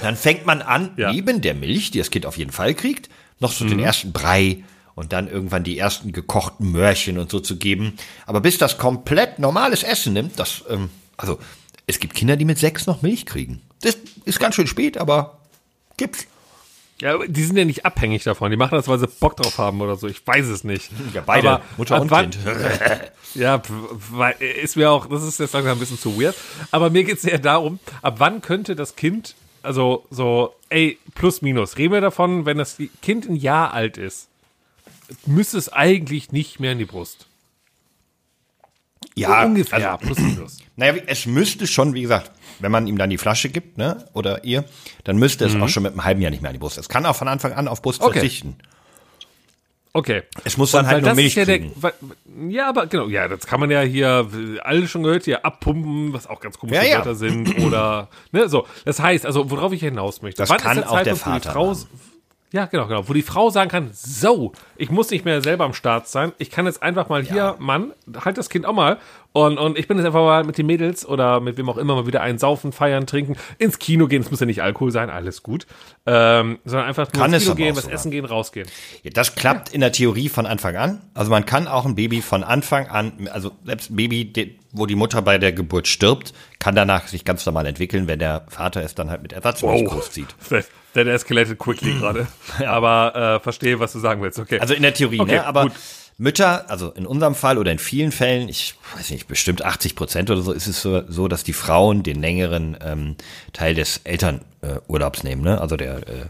[0.01, 1.11] Dann fängt man an, Ja.
[1.11, 3.09] neben der Milch, die das Kind auf jeden Fall kriegt,
[3.39, 4.63] noch so den ersten Brei
[4.95, 7.93] und dann irgendwann die ersten gekochten Möhrchen und so zu geben.
[8.25, 11.39] Aber bis das komplett normales Essen nimmt, das, ähm, also
[11.85, 13.61] es gibt Kinder, die mit sechs noch Milch kriegen.
[13.81, 15.39] Das ist ganz schön spät, aber
[15.97, 16.25] gibt's.
[16.99, 18.49] Ja, die sind ja nicht abhängig davon.
[18.49, 20.07] Die machen das, weil sie Bock drauf haben oder so.
[20.07, 20.89] Ich weiß es nicht.
[21.13, 22.37] Ja, beide, Aber Mutter und wann- Kind.
[23.35, 23.61] Ja,
[24.39, 26.35] ist mir auch, das ist jetzt langsam ein bisschen zu weird.
[26.71, 31.43] Aber mir geht es eher darum, ab wann könnte das Kind, also so, ey, plus
[31.43, 34.27] minus, reden wir davon, wenn das Kind ein Jahr alt ist,
[35.27, 37.27] müsste es eigentlich nicht mehr in die Brust.
[39.13, 40.57] Ja, ungefähr, Also, plus minus.
[40.75, 44.43] naja, es müsste schon, wie gesagt, wenn man ihm dann die Flasche gibt, ne, oder
[44.43, 44.63] ihr,
[45.03, 46.77] dann müsste es auch schon mit einem halben Jahr nicht mehr an die Brust.
[46.77, 48.13] Es kann auch von Anfang an auf Brust Okay.
[48.13, 48.55] verzichten.
[49.93, 50.21] Okay.
[50.43, 51.93] Es muss dann halt nur Milch ja, der, weil-
[52.49, 54.27] ja, aber genau, ja, das kann man ja hier
[54.63, 56.97] alle schon gehört, hier abpumpen, was auch ganz komische Ja, ja.
[56.97, 58.67] Wörter sind oder ne, so.
[58.85, 60.41] Das heißt, also worauf ich hinaus möchte.
[60.43, 61.75] Das wann kann ist der auch der Zeitpunkt, die Vater Frau,
[62.53, 65.73] ja, genau, genau, wo die Frau sagen kann, so, ich muss nicht mehr selber am
[65.73, 67.91] Start sein, ich kann jetzt einfach mal hier, Mann,
[68.23, 68.99] halt das Kind auch mal
[69.37, 71.93] und, und ich bin jetzt einfach mal mit den Mädels oder mit wem auch immer
[71.93, 75.11] mal wieder einen saufen, feiern, trinken, ins Kino gehen, es muss ja nicht Alkohol sein,
[75.11, 75.67] alles gut,
[76.07, 78.67] ähm, sondern einfach nur Kann ins Kino gehen, was essen gehen, rausgehen.
[79.03, 81.01] Ja, das klappt in der Theorie von Anfang an.
[81.13, 84.95] Also man kann auch ein Baby von Anfang an, also selbst ein Baby, wo die
[84.95, 88.95] Mutter bei der Geburt stirbt, kann danach sich ganz normal entwickeln, wenn der Vater es
[88.95, 90.27] dann halt mit Ersatzmilch großzieht.
[90.93, 92.25] That escalated quickly gerade.
[92.65, 94.39] Aber äh, verstehe, was du sagen willst.
[94.39, 94.59] Okay.
[94.59, 95.45] Also in der Theorie, Okay, ne?
[95.45, 95.73] Aber gut.
[96.19, 100.31] Mütter, also in unserem Fall oder in vielen Fällen, ich weiß nicht, bestimmt 80 Prozent
[100.31, 103.15] oder so, ist es so, dass die Frauen den längeren ähm,
[103.53, 105.61] Teil des Elternurlaubs äh, nehmen, ne?
[105.61, 106.25] Also der äh,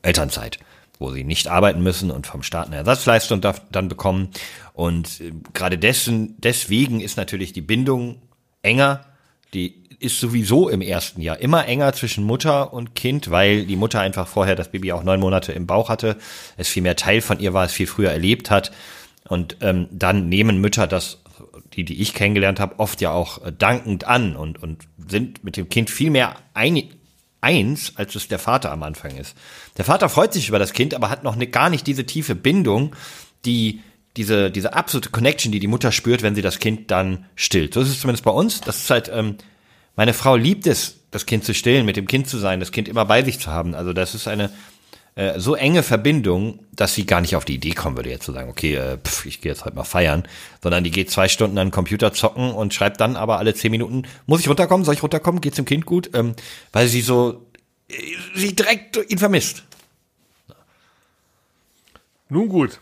[0.00, 0.58] Elternzeit,
[0.98, 4.30] wo sie nicht arbeiten müssen und vom Staat eine Ersatzleistung da, dann bekommen.
[4.72, 8.22] Und äh, gerade dessen, deswegen ist natürlich die Bindung
[8.62, 9.04] enger.
[9.52, 14.00] Die ist sowieso im ersten Jahr immer enger zwischen Mutter und Kind, weil die Mutter
[14.00, 16.16] einfach vorher das Baby auch neun Monate im Bauch hatte,
[16.56, 18.72] es viel mehr Teil von ihr war, es viel früher erlebt hat.
[19.28, 21.18] Und ähm, dann nehmen Mütter das,
[21.74, 25.56] die, die ich kennengelernt habe, oft ja auch äh, dankend an und, und sind mit
[25.56, 26.82] dem Kind viel mehr ein,
[27.40, 29.36] eins, als es der Vater am Anfang ist.
[29.76, 32.34] Der Vater freut sich über das Kind, aber hat noch ne, gar nicht diese tiefe
[32.34, 32.94] Bindung,
[33.44, 33.80] die
[34.16, 37.74] diese, diese absolute Connection, die die Mutter spürt, wenn sie das Kind dann stillt.
[37.74, 38.60] So ist es zumindest bei uns.
[38.60, 39.36] Das ist halt, ähm,
[39.96, 42.88] meine Frau liebt es, das Kind zu stillen, mit dem Kind zu sein, das Kind
[42.88, 43.74] immer bei sich zu haben.
[43.74, 44.50] Also das ist eine
[45.14, 48.32] äh, so enge Verbindung, dass sie gar nicht auf die Idee kommen würde, jetzt zu
[48.32, 50.22] sagen, okay, äh, pf, ich gehe jetzt heute mal feiern,
[50.62, 53.70] sondern die geht zwei Stunden an den Computer zocken und schreibt dann aber alle zehn
[53.70, 56.10] Minuten, muss ich runterkommen, soll ich runterkommen, geht's dem Kind gut?
[56.14, 56.34] Ähm,
[56.72, 57.46] weil sie so,
[57.88, 57.94] äh,
[58.34, 59.64] sie direkt ihn vermisst.
[62.30, 62.80] Nun gut.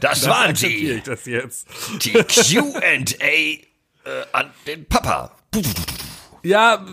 [0.00, 1.68] Das waren Akzeptiere sie, das jetzt.
[2.02, 5.30] die Q&A äh, an den Papa.
[6.42, 6.84] Ja,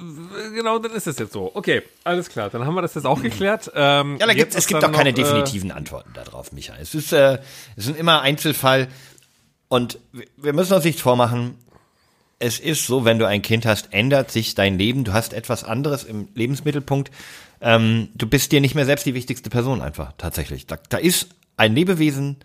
[0.53, 1.51] genau, dann ist es jetzt so.
[1.53, 2.49] Okay, alles klar.
[2.49, 3.71] Dann haben wir das jetzt auch geklärt.
[3.75, 6.73] Ähm, Ja, da gibt, es gibt auch keine noch, äh, definitiven Antworten darauf, Micha.
[6.79, 7.39] Es ist, äh,
[7.75, 8.87] es ist immer Einzelfall
[9.67, 11.55] und wir- wir müssen uns nichts vormachen.
[12.39, 15.03] Es ist so, wenn du ein Kind hast, ändert sich dein Leben.
[15.05, 17.09] Du hast etwas anderes im Lebensmittelpunkt.
[17.61, 20.67] Ähm, du bist dir nicht mehr selbst die wichtigste Person einfach, tatsächlich.
[20.67, 22.37] Da, da ist ein Lebewesen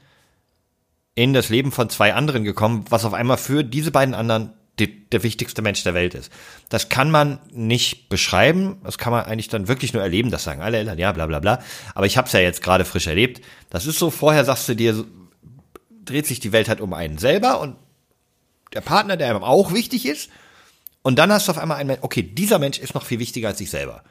[1.16, 5.08] in das Leben von zwei anderen gekommen, was auf einmal für diese beiden anderen die,
[5.10, 6.32] der wichtigste Mensch der Welt ist.
[6.68, 10.60] Das kann man nicht beschreiben, das kann man eigentlich dann wirklich nur erleben, das sagen
[10.62, 11.62] alle Eltern, ja, bla bla bla.
[11.94, 13.44] Aber ich habe es ja jetzt gerade frisch erlebt.
[13.70, 15.04] Das ist so, vorher sagst du dir,
[16.04, 17.76] dreht sich die Welt halt um einen selber und
[18.72, 20.30] der Partner, der einem auch wichtig ist.
[21.02, 23.48] Und dann hast du auf einmal einen Mensch, okay, dieser Mensch ist noch viel wichtiger
[23.48, 24.02] als ich selber.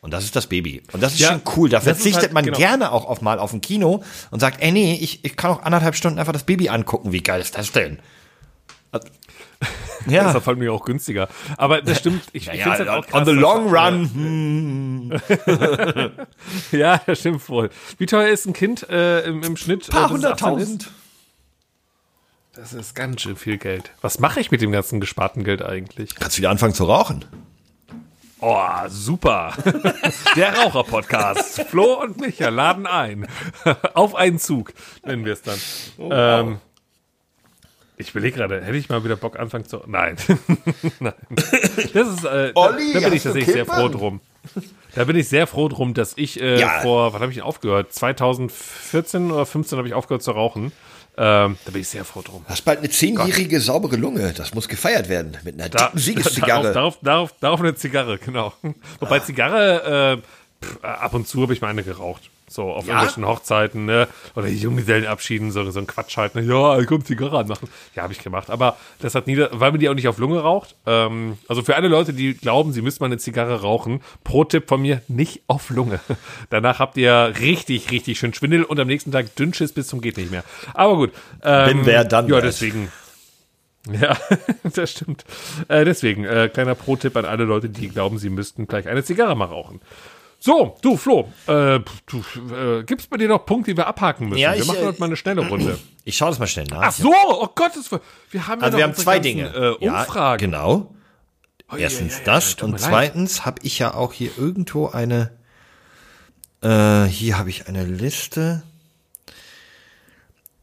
[0.00, 0.80] Und das ist das Baby.
[0.92, 1.68] Und das ist Ja, schon cool.
[1.68, 2.56] Da ist verzichtet halt- man genau.
[2.56, 5.62] gerne auch auf mal auf ein Kino und sagt, ey nee, ich, ich kann auch
[5.62, 7.10] anderthalb Stunden einfach das Baby angucken.
[7.12, 7.98] Wie geil ist das denn?
[9.60, 9.68] Das
[10.12, 10.30] Ja.
[10.32, 11.28] ist vor allem auch günstiger.
[11.56, 12.22] Aber das stimmt.
[12.32, 14.10] Ich, ich Ja, finde halt on, auch krass, on the long run.
[15.20, 15.20] hm,
[16.72, 17.70] Ja, das stimmt wohl.
[17.98, 19.88] Wie teuer ist ein Kind äh, im, im Schnitt?
[19.90, 20.90] paar äh, es 18 hunderttausend.
[22.54, 23.90] Das ist ganz schön viel Geld.
[24.00, 26.14] Was mache ich mit dem ganzen gesparten Geld eigentlich?
[26.16, 27.24] Kannst wieder anfangen zu rauchen.
[28.40, 29.52] Oh, super.
[30.36, 31.62] Der Raucher-Podcast.
[31.68, 33.26] Flo und Micha laden ein.
[33.94, 34.72] Auf einen Zug,
[35.04, 35.58] nennen wir es dann.
[35.98, 36.58] ähm,
[37.98, 39.80] ich überlege gerade, hätte ich mal wieder Bock anfangen zu.
[39.86, 40.16] Nein.
[41.00, 41.12] Nein.
[41.92, 44.20] Das ist, äh, Olli, da, da bin ich tatsächlich sehr froh drum.
[44.94, 46.80] Da bin ich sehr froh drum, dass ich äh, Ja.
[46.80, 47.92] vor, wann habe ich denn aufgehört?
[47.92, 50.72] 2014 oder 15 habe ich aufgehört zu rauchen.
[51.20, 52.44] Ähm, da bin ich sehr froh drum.
[52.46, 54.32] Du hast bald eine zehnjährige saubere Lunge.
[54.36, 56.72] Das muss gefeiert werden mit einer Da, dicken Siegeszigarre.
[56.72, 58.52] Darauf, darauf, darauf, eine Zigarre, genau.
[59.00, 60.20] Wobei Zigarre,
[60.62, 62.30] äh, pff, ab und zu habe ich mal eine geraucht.
[62.48, 62.94] So auf Ja?
[62.94, 64.08] irgendwelchen Hochzeiten, ne?
[64.34, 66.42] Oder Junggesellenabschieden, so, so ein Quatsch halt, ne?
[66.42, 67.68] Ja, komm, Zigarre anmachen.
[67.94, 68.50] Ja, habe ich gemacht.
[68.50, 70.74] Aber das hat nie, weil man die auch nicht auf Lunge raucht.
[70.86, 74.80] Ähm, also für alle Leute, die glauben, sie müssten mal eine Zigarre rauchen, Pro-Tipp von
[74.80, 76.00] mir, nicht auf Lunge.
[76.50, 80.16] Danach habt ihr richtig, richtig schön Schwindel und am nächsten Tag Dünnschiss bis zum geht
[80.16, 80.44] nicht mehr.
[80.74, 81.12] Aber gut.
[81.42, 82.90] Ähm, Bin wer, dann Ja, deswegen.
[83.90, 84.16] Ja,
[84.74, 85.24] das stimmt.
[85.68, 89.36] Äh, deswegen, äh, kleiner Pro-Tipp an alle Leute, die glauben, sie müssten gleich eine Zigarre
[89.36, 89.80] mal rauchen.
[90.40, 92.24] So, du, Flo, äh, du,
[92.54, 94.38] äh, gibt's bei dir noch Punkte, die wir abhaken müssen?
[94.38, 95.78] Ja, wir ich, machen äh, heute mal eine schnelle Runde.
[96.04, 96.82] Ich schaue das mal schnell nach.
[96.82, 98.02] Ach so, oh Gottes Willen.
[98.30, 99.48] Wir haben ja Also wir haben zwei ganzen, Dinge.
[99.48, 100.52] Äh, Umfragen.
[100.52, 100.94] Ja, genau.
[101.72, 105.32] Ui, Erstens ui, das und zweitens habe ich ja auch hier irgendwo eine.
[106.62, 108.62] Äh, hier habe ich eine Liste.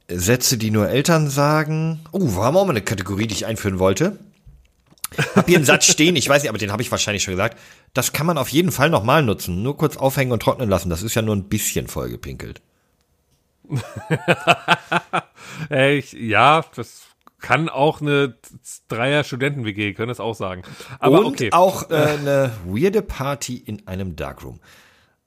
[0.08, 2.00] Sätze, die nur Eltern sagen.
[2.12, 4.20] Oh, wir haben auch mal eine Kategorie, die ich einführen wollte.
[5.36, 7.58] Hab hier einen Satz stehen, ich weiß nicht, aber den habe ich wahrscheinlich schon gesagt.
[7.94, 9.64] Das kann man auf jeden Fall nochmal nutzen.
[9.64, 10.90] Nur kurz aufhängen und trocknen lassen.
[10.90, 12.62] Das ist ja nur ein bisschen vollgepinkelt.
[15.72, 17.04] Äh, ich, ja, das
[17.40, 18.36] kann auch eine
[18.90, 20.64] Dreier-Studenten-WG, können das auch sagen.
[21.00, 21.52] Aber und okay.
[21.52, 24.60] auch äh, eine weirde Party in einem Darkroom.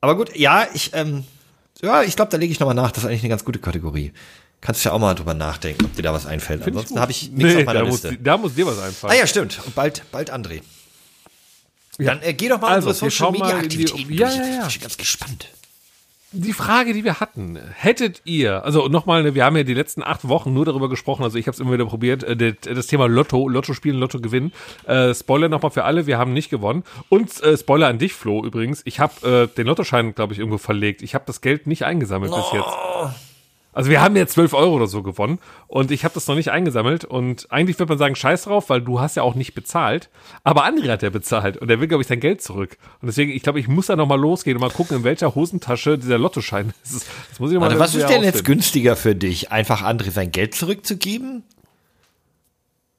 [0.01, 1.25] Aber gut, ja, ich, ähm,
[1.81, 2.91] ja, ich glaube, da lege ich nochmal nach.
[2.91, 4.13] Das ist eigentlich eine ganz gute Kategorie.
[4.61, 6.67] Kannst ja auch mal drüber nachdenken, ob dir da was einfällt.
[6.67, 8.19] Ansonsten habe ich nichts nee, auf meiner da muss, Liste.
[8.23, 9.19] da muss dir was Ah einfallen.
[9.19, 9.61] ja, stimmt.
[9.65, 10.63] Und bald, bald André.
[11.99, 14.39] Dann äh, geh doch mal Also, unsere Social Media in die- Aktivitäten ja, durch.
[14.39, 14.67] ja, ja.
[14.69, 15.49] Ich bin ganz gespannt.
[16.33, 20.29] die Frage, die wir hatten, hättet ihr, also nochmal, wir haben ja die letzten acht
[20.29, 23.49] Wochen nur darüber gesprochen, also ich habe es immer wieder probiert, äh, das, Thema Lotto,
[23.49, 24.53] Lotto spielen, Lotto gewinnen.
[24.87, 26.85] Äh, Spoiler nochmal für alle, wir haben nicht gewonnen.
[27.09, 30.59] Und äh, Spoiler an dich, Flo, übrigens, ich habe äh, den Lottoschein, glaube ich, irgendwo
[30.59, 31.03] verlegt.
[31.03, 33.28] Ich habe das Geld nicht eingesammelt bis jetzt.
[33.79, 36.51] Also wir haben ja 12 Euro oder so gewonnen und ich habe das noch nicht
[36.51, 40.11] eingesammelt und eigentlich würde man sagen, scheiß drauf, weil du hast ja auch nicht bezahlt,
[40.43, 42.77] aber André hat ja bezahlt und er will, glaube ich, sein Geld zurück.
[43.01, 45.33] Und deswegen, ich glaube, ich muss da noch mal losgehen und mal gucken, in welcher
[45.37, 47.07] Hosentasche dieser Lottoschein ist.
[47.31, 48.47] Das muss ich mal Warte, was ist denn jetzt herausfinden.
[48.47, 49.53] günstiger für dich?
[49.53, 51.45] Einfach André sein Geld zurückzugeben?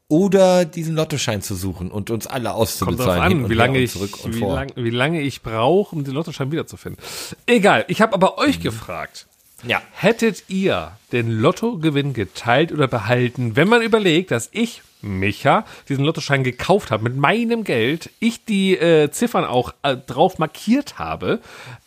[0.07, 3.19] Oder diesen Lottoschein zu suchen und uns alle Kommt auszubezahlen?
[3.19, 6.53] drauf hin an, wie lange ich, wie, lang, wie lange ich brauche, um den Lottoschein
[6.53, 7.03] wiederzufinden.
[7.47, 9.25] Egal, ich habe aber euch gefragt.
[9.63, 9.81] Ja.
[9.91, 16.43] Hättet ihr den Lottogewinn geteilt oder behalten, wenn man überlegt, dass ich, Micha, diesen Lottoschein
[16.43, 21.39] gekauft habe mit meinem Geld, ich die äh, Ziffern auch äh, drauf markiert habe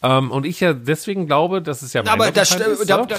[0.02, 3.18] ähm, und ich ja deswegen glaube, dass es ja mein Aber das, ist, da, da,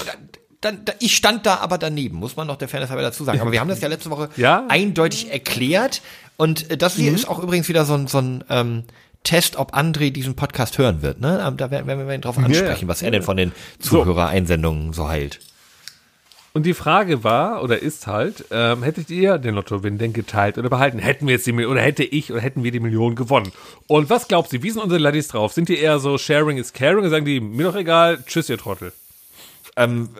[0.60, 3.40] da, da, ich stand da aber daneben, muss man noch der Fairness halber dazu sagen.
[3.40, 4.64] Aber wir haben das ja letzte Woche Ja.
[4.68, 6.02] eindeutig erklärt.
[6.36, 8.84] Und äh, das hier ist auch übrigens wieder so ein, so ein ähm,
[9.24, 11.20] Test, ob André diesen Podcast hören wird.
[11.20, 11.42] Ne?
[11.46, 15.40] Ähm, Da werden wir ihn drauf ansprechen, was er denn von den Zuhörereinsendungen so heilt.
[16.52, 20.70] Und die Frage war oder ist halt, ähm, hättet ihr den Lottogewinn denn geteilt oder
[20.70, 21.00] behalten?
[21.00, 23.50] Hätten wir jetzt die Million oder hätte ich oder hätten wir die Million gewonnen?
[23.88, 24.62] Und was glaubt sie?
[24.62, 25.52] Wie sind unsere Laddies drauf?
[25.52, 28.92] Sind die eher so Sharing is Caring sagen die, mir doch egal, tschüss ihr Trottel?
[29.74, 30.10] Ähm,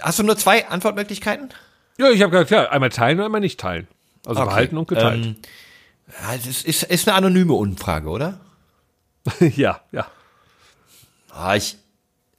[0.00, 1.50] hast du nur zwei Antwortmöglichkeiten?
[1.98, 3.86] Ja, ich habe gesagt, ja, einmal teilen oder einmal nicht teilen.
[4.24, 5.26] Also Okay, behalten und geteilt.
[5.26, 5.36] ähm,
[6.34, 8.40] es ist, ist, ist eine anonyme Umfrage, oder?
[9.56, 10.06] ja, ja.
[11.30, 11.76] Ah, ich,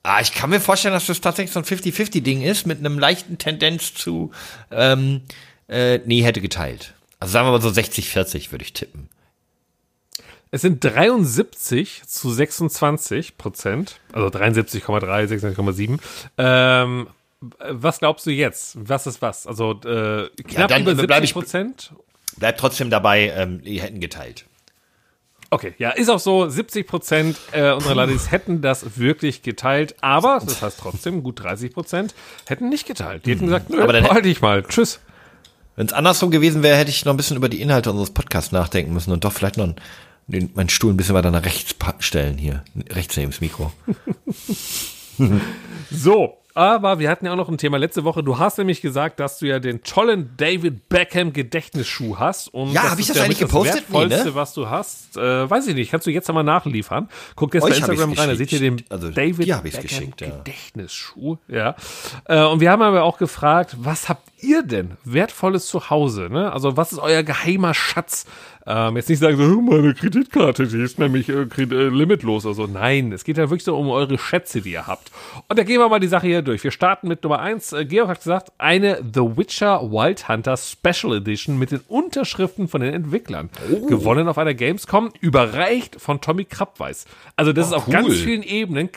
[0.04, 3.38] ah, ich kann mir vorstellen, dass das tatsächlich so ein 50-50-Ding ist, mit einem leichten
[3.38, 4.32] Tendenz zu,
[4.72, 5.22] ähm,
[5.68, 6.94] äh, nee, hätte geteilt.
[7.20, 9.10] Also sagen wir mal so 60-40 würde ich tippen.
[10.52, 16.00] Es sind 73 zu 26 Prozent, also 73,3, 26,7.
[16.38, 17.08] Ähm,
[17.40, 18.78] was glaubst du jetzt?
[18.80, 19.48] Was ist was?
[19.48, 21.94] Also äh, knapp dann über bleib 70 ich- Prozent.
[22.38, 24.46] Bleibt trotzdem dabei, ähm, die hätten geteilt.
[25.54, 26.50] Okay, ja, ist auch so.
[26.50, 31.74] 70 Prozent äh, unserer Ladies hätten das wirklich geteilt, aber das heißt trotzdem, gut 30
[31.74, 32.14] Prozent
[32.48, 33.26] hätten nicht geteilt.
[33.26, 34.64] Die hätten gesagt, nö, Aber dann- behalte ich mal.
[34.64, 35.00] Tschüss.
[35.76, 38.52] Wenn es andersrum gewesen wäre, hätte ich noch ein bisschen über die Inhalte unseres Podcasts
[38.52, 39.74] nachdenken müssen und doch vielleicht noch
[40.28, 42.64] den, meinen Stuhl ein bisschen weiter nach rechts stellen hier.
[42.92, 43.72] Rechts neben das Mikro.
[45.92, 48.24] So, aber wir hatten ja auch noch ein Thema letzte Woche.
[48.24, 52.54] Du hast nämlich gesagt, dass du ja den tollen David Beckham Gedächtnisschuh hast.
[52.54, 53.86] Und Ja, das hab ich das ja eigentlich gepostet?
[53.90, 54.36] Nee, Wertvollste, ne?
[54.36, 55.18] was du hast.
[55.18, 55.90] Äh, weiß ich nicht.
[55.92, 57.10] Kannst du jetzt einmal nachliefern?
[57.36, 58.84] Guck jetzt bei Euch Instagram rein, da seht ihr den.
[58.90, 60.28] Also, David Beckham ja.
[60.30, 61.38] Gedächtnisschuh.
[61.48, 61.76] Ja.
[62.26, 66.28] Äh, und wir haben aber auch gefragt, was habt ihr denn Wertvolles zu Hause?
[66.30, 66.52] Ne?
[66.52, 68.26] Also was ist euer geheimer Schatz?
[68.66, 72.56] Ähm, jetzt nicht sagen so, "Hm, meine Kreditkarte, die ist nämlich äh, äh, limitlos oder
[72.56, 72.68] so.
[72.68, 75.12] Nein, es geht ja wirklich so um eure Schätze, die ihr habt.
[75.50, 76.64] Und da gehen wir mal die Sache hier durch.
[76.64, 77.74] Wir starten mit Nummer eins.
[77.74, 82.82] Äh, Georg hat gesagt, eine The Witcher Wild Hunter Special Edition mit den Unterschriften von
[82.82, 83.50] den Entwicklern.
[83.88, 87.06] Gewonnen auf einer Gamescom, überreicht von Tommy Krabweis.
[87.36, 87.94] Also das ist auf cool.
[87.94, 88.90] ganz vielen Ebenen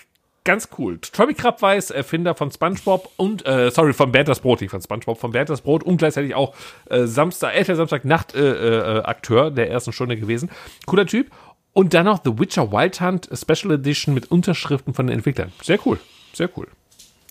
[0.46, 1.00] Ganz cool.
[1.00, 5.32] Tommy Krabweis, Erfinder von SpongeBob und, äh, sorry, von Bertels Brot, nicht von SpongeBob, von
[5.32, 6.54] Bertels Brot und gleichzeitig auch
[6.88, 10.48] äh, Samstag, RTL Samstag Nacht äh, äh, Akteur der ersten Stunde gewesen.
[10.86, 11.32] Cooler Typ.
[11.72, 15.52] Und dann noch The Witcher Wild Hunt Special Edition mit Unterschriften von den Entwicklern.
[15.62, 15.98] Sehr cool.
[16.32, 16.68] Sehr cool.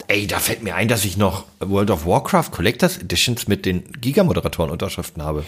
[0.08, 3.94] Ey, da fällt mir ein, dass ich noch World of Warcraft Collectors Editions mit den
[3.94, 5.46] Giga-Moderatoren Unterschriften habe.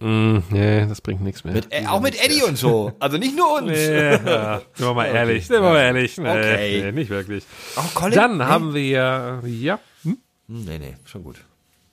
[0.00, 1.52] Nee, das bringt nichts mehr.
[1.54, 2.92] Mit, äh, auch mit Eddie und so.
[3.00, 3.70] Also nicht nur uns.
[3.78, 6.16] ja, sind wir mal ehrlich, sind wir mal ehrlich.
[6.18, 6.82] Nee, Okay.
[6.84, 7.44] nee, nicht wirklich.
[7.76, 8.14] Auch Colin?
[8.14, 8.44] Dann Nee.
[8.44, 11.36] haben wir, ja, Hm, Nee, nee, schon gut.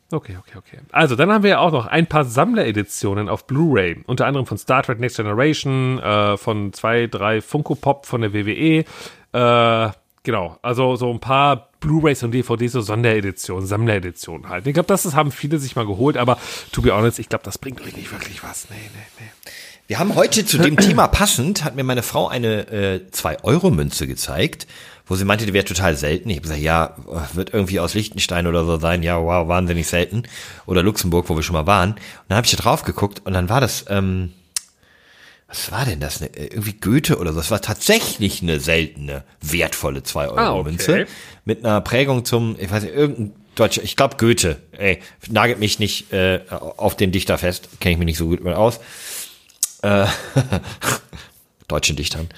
[0.10, 0.78] Okay, okay, okay.
[0.93, 4.03] Also, dann haben wir ja auch noch ein paar Sammlereditionen auf Blu-ray.
[4.08, 8.34] Unter anderem von Star Trek Next Generation, äh, von zwei, drei Funko Pop von der
[8.34, 8.86] WWE.
[9.34, 9.91] Äh,
[10.24, 14.68] genau, also so ein paar Blu-rays und DVDs, so Sondereditionen, Sammlereditionen halt.
[14.68, 16.38] Ich glaube, das ist, haben viele sich mal geholt, aber
[16.72, 18.68] to be honest, ich glaube, das bringt euch nicht wirklich was.
[18.70, 19.52] Nee, nee, nee.
[19.88, 24.68] Wir haben heute zu dem Thema passend, hat mir meine Frau eine äh, 2-Euro-Münze gezeigt,
[25.06, 26.30] wo sie meinte, die wäre total selten.
[26.30, 26.96] Ich habe gesagt, ja,
[27.34, 29.02] wird irgendwie aus Liechtenstein oder so sein.
[29.02, 30.24] Ja, wow, wahnsinnig selten.
[30.66, 31.92] Oder Luxemburg, wo wir schon mal waren.
[31.92, 34.34] Und dann habe ich da drauf geguckt und dann war das, ähm,
[35.48, 36.20] was war denn das?
[36.20, 37.39] Ne, irgendwie Goethe oder so.
[37.39, 40.91] Das war tatsächlich eine seltene, wertvolle 2-Euro-Münze.
[40.91, 41.12] Ah, okay.
[41.45, 44.62] Mit einer Prägung zum, ich weiß nicht, irgendein Deutscher, ich glaube Goethe.
[44.72, 48.43] Ey, nagelt mich nicht äh, auf den Dichter fest, kenne ich mich nicht so gut
[48.43, 48.80] mit aus
[49.82, 50.06] äh,
[51.68, 52.30] deutschen Dichtern.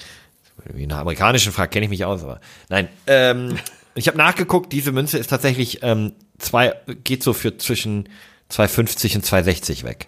[0.65, 2.89] Wie eine amerikanischen Frage kenne ich mich aus, aber nein.
[3.07, 3.57] Ähm,
[3.95, 8.07] ich habe nachgeguckt, diese Münze ist tatsächlich ähm, zwei, geht so für zwischen
[8.51, 10.07] 2,50 und 2,60 weg.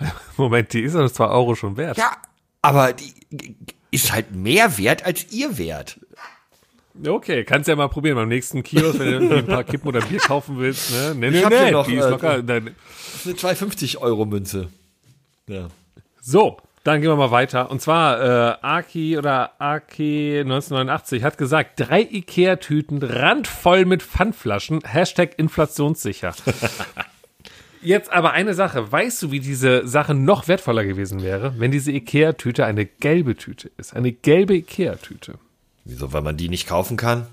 [0.36, 1.96] Moment, die ist aber 2 Euro schon wert.
[1.96, 2.12] Ja,
[2.62, 3.12] aber die
[3.90, 5.98] ist halt mehr wert als ihr Wert.
[7.06, 10.00] Okay, kannst ja mal probieren beim nächsten Kiosk, wenn du irgendwie ein paar Kippen oder
[10.00, 10.90] Bier kaufen willst.
[10.90, 11.14] Ne?
[11.16, 12.42] Nee, nee, hab hier nee, noch, die ist äh, locker.
[12.42, 12.76] Nein.
[13.12, 14.68] Das ist eine 2,50 Euro Münze.
[15.46, 15.68] Ja.
[16.20, 17.70] So, dann gehen wir mal weiter.
[17.70, 25.38] Und zwar, äh, Aki oder Aki 1989 hat gesagt, drei Ikea-Tüten randvoll mit Pfandflaschen, Hashtag
[25.38, 26.34] inflationssicher.
[27.82, 28.92] Jetzt aber eine Sache.
[28.92, 33.70] Weißt du, wie diese Sache noch wertvoller gewesen wäre, wenn diese Ikea-Tüte eine gelbe Tüte
[33.78, 33.96] ist?
[33.96, 35.34] Eine gelbe Ikea-Tüte.
[35.84, 37.26] Wieso, weil man die nicht kaufen kann?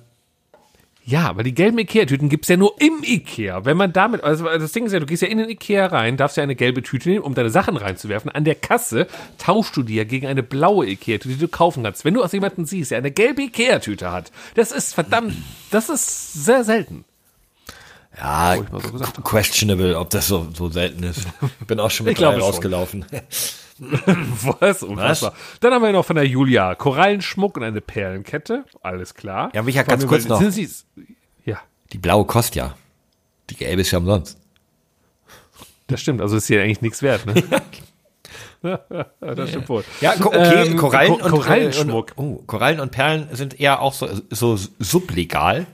[1.04, 3.64] Ja, aber die gelben Ikea-Tüten gibt's ja nur im Ikea.
[3.64, 6.18] Wenn man damit, also das Ding ist ja, du gehst ja in den Ikea rein,
[6.18, 8.30] darfst ja eine gelbe Tüte nehmen, um deine Sachen reinzuwerfen.
[8.30, 12.04] An der Kasse tauschst du die ja gegen eine blaue Ikea-Tüte, die du kaufen kannst.
[12.04, 15.34] Wenn du aus jemanden siehst, der eine gelbe Ikea-Tüte hat, das ist verdammt,
[15.72, 17.06] das ist sehr selten.
[18.20, 18.56] Ja,
[19.14, 21.28] so questionable, ob das so, so selten ist.
[21.68, 23.06] Bin auch schon mit drei rausgelaufen.
[24.60, 24.82] Was?
[24.82, 25.34] Unfassbar.
[25.60, 28.66] Dann haben wir noch von der Julia Korallenschmuck und eine Perlenkette.
[28.82, 29.52] Alles klar.
[29.54, 30.42] Ja, Micha, ganz kurz noch.
[31.46, 31.60] Ja,
[31.94, 32.76] Die blaue kostet ja.
[33.52, 34.38] Die gelbe ist ja umsonst.
[35.86, 36.22] das stimmt.
[36.22, 37.44] Also ist hier eigentlich nichts wert, ne?
[39.22, 39.84] das stimmt wohl.
[40.02, 42.12] Ja, okay, Ähm, Korallen Ko- und Korallenschmuck.
[42.12, 45.68] Äh, und, oh, Korallen und Perlen sind eher auch so, so sublegal.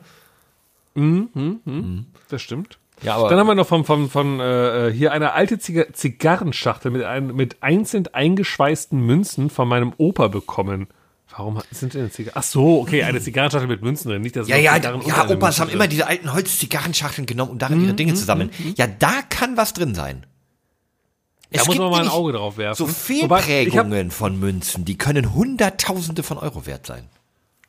[2.34, 2.80] Das stimmt.
[3.04, 6.90] Ja, aber Dann haben wir noch von, von, von äh, hier eine alte Ziga Zigarrenschachtel
[6.90, 10.88] mit, ein, mit einzeln eingeschweißten Münzen von meinem Opa bekommen.
[11.30, 12.38] Warum sind denn Zigarren?
[12.40, 15.60] Ach so, okay, eine Zigarrenschachtel mit Münzen drin, nicht dass ja, ja, Zigarren ja, Opas
[15.60, 15.76] haben drin.
[15.76, 18.50] immer diese alten Holzzigarrenschachteln genommen, um darin ihre Dinge zu sammeln.
[18.78, 20.26] Ja, da kann was drin sein.
[21.52, 22.78] Da Es muss man mal ein Auge drauf werfen.
[22.78, 27.10] So Wobei, ich hab- Fehlprägungen von Münzen, die können Hunderttausende von Euro wert sein.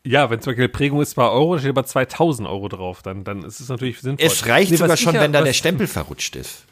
[0.06, 3.24] Ja, wenn zum Beispiel eine Prägung ist 2 Euro, steht aber 2000 Euro drauf, dann,
[3.24, 4.26] dann ist es natürlich sinnvoll.
[4.26, 6.64] Es reicht Nee, sogar schon, ja- wenn da der Stempel verrutscht ist.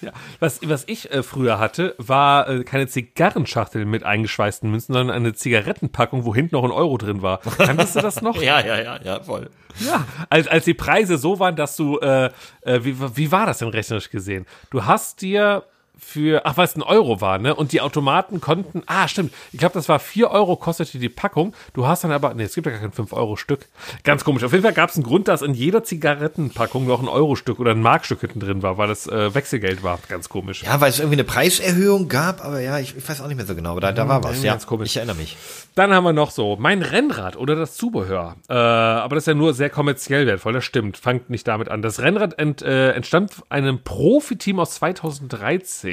[0.00, 5.14] Ja, was, was ich äh, früher hatte, war äh, keine Zigarrenschachtel mit eingeschweißten Münzen, sondern
[5.16, 7.38] eine Zigarettenpackung, wo hinten noch ein Euro drin war.
[7.56, 8.36] Kanntest du das noch?
[8.42, 9.48] Ja, ja, ja, ja, voll.
[9.80, 12.26] Ja, als, als die Preise so waren, dass du, äh,
[12.62, 14.44] äh, wie, wie war das denn rechnerisch gesehen?
[14.70, 15.62] Du hast dir
[15.98, 17.54] für, ach, weil es ein Euro war, ne?
[17.54, 21.54] Und die Automaten konnten, ah, stimmt, ich glaube, das war 4 Euro kostete die Packung.
[21.72, 23.66] Du hast dann aber, nee, es gibt ja gar kein 5-Euro-Stück.
[24.02, 24.44] Ganz komisch.
[24.44, 27.72] Auf jeden Fall gab es einen Grund, dass in jeder Zigarettenpackung noch ein Euro-Stück oder
[27.72, 29.98] ein Markstück hinten drin war, weil das äh, Wechselgeld war.
[30.08, 30.62] Ganz komisch.
[30.62, 33.46] Ja, weil es irgendwie eine Preiserhöhung gab, aber ja, ich, ich weiß auch nicht mehr
[33.46, 34.42] so genau, aber da, da war was.
[34.42, 34.90] Ja, ganz komisch.
[34.90, 35.36] ich erinnere mich.
[35.74, 38.36] Dann haben wir noch so mein Rennrad oder das Zubehör.
[38.48, 40.96] Äh, aber das ist ja nur sehr kommerziell wertvoll, das stimmt.
[40.96, 41.82] Fangt nicht damit an.
[41.82, 45.83] Das Rennrad ent, äh, entstammt einem Profiteam aus 2013.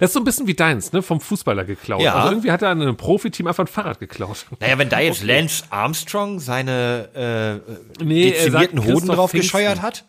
[0.00, 1.02] Das ist so ein bisschen wie deins, ne?
[1.02, 2.00] Vom Fußballer geklaut.
[2.02, 2.14] Ja.
[2.14, 4.46] Also irgendwie hat er an einem Profiteam einfach ein Fahrrad geklaut.
[4.60, 7.62] Naja, wenn da jetzt Lance Armstrong seine
[8.00, 9.58] äh, Nee, er dezimierten Hoden Christoph drauf Pfingsten.
[9.58, 10.04] gescheuert hat.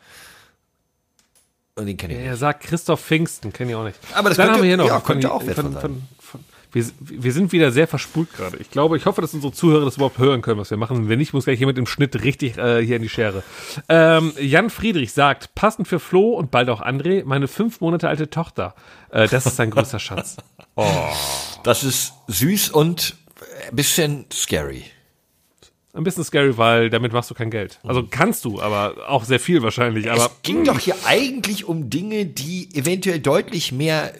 [1.75, 2.39] Und den kenne ich Er nicht.
[2.39, 3.97] sagt Christoph Pfingsten, kenne ich auch nicht.
[4.13, 5.55] Aber das Dann könnte- haben wir hier noch ja, von, könnte auch von, sein.
[5.71, 6.01] von, von,
[6.71, 8.57] wir, wir sind wieder sehr verspult gerade.
[8.57, 11.09] Ich glaube, ich hoffe, dass unsere Zuhörer das überhaupt hören können, was wir machen.
[11.09, 13.43] Wenn nicht, muss gleich jemand im Schnitt richtig äh, hier in die Schere.
[13.87, 18.29] Ähm, Jan Friedrich sagt, passend für Flo und bald auch André, meine fünf Monate alte
[18.29, 18.75] Tochter.
[19.09, 20.37] Äh, das ist sein größter Schatz.
[21.63, 23.17] Das ist süß und
[23.69, 24.85] ein bisschen scary.
[25.93, 27.79] Ein bisschen scary, weil damit machst du kein Geld.
[27.83, 30.09] Also kannst du, aber auch sehr viel wahrscheinlich.
[30.09, 34.13] Aber es ging doch hier eigentlich um Dinge, die eventuell deutlich mehr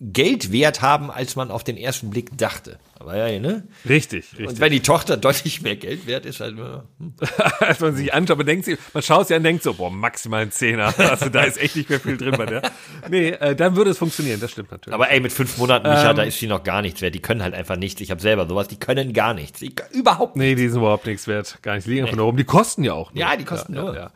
[0.00, 2.78] Geldwert haben, als man auf den ersten Blick dachte.
[2.98, 3.64] Aber ja, ne?
[3.88, 4.60] richtig, Und richtig.
[4.60, 6.82] wenn die Tochter deutlich mehr Geld wert ist, halt, hm.
[7.60, 9.90] Als man sich anschaut, man denkt sich, man schaut sich an und denkt so, boah,
[9.90, 10.94] maximal ein Zehner.
[11.14, 12.62] Also da ist echt nicht mehr viel drin bei der.
[13.08, 14.94] Nee, äh, dann würde es funktionieren, das stimmt natürlich.
[14.94, 16.16] aber ey, mit fünf Monaten, Micha, Ähm.
[16.16, 17.14] da ist sie noch gar nichts wert.
[17.14, 18.00] Die können halt einfach nichts.
[18.00, 19.60] Ich habe selber sowas, die können gar nichts.
[19.60, 21.58] Die, überhaupt Nee, die sind überhaupt nichts wert.
[21.62, 21.86] Gar nicht.
[21.86, 22.36] Die liegen einfach nur rum.
[22.36, 23.12] Die kosten ja auch.
[23.12, 23.20] Nur.
[23.20, 23.94] Ja, die kosten ja, nur.
[23.94, 24.12] Ja, ja.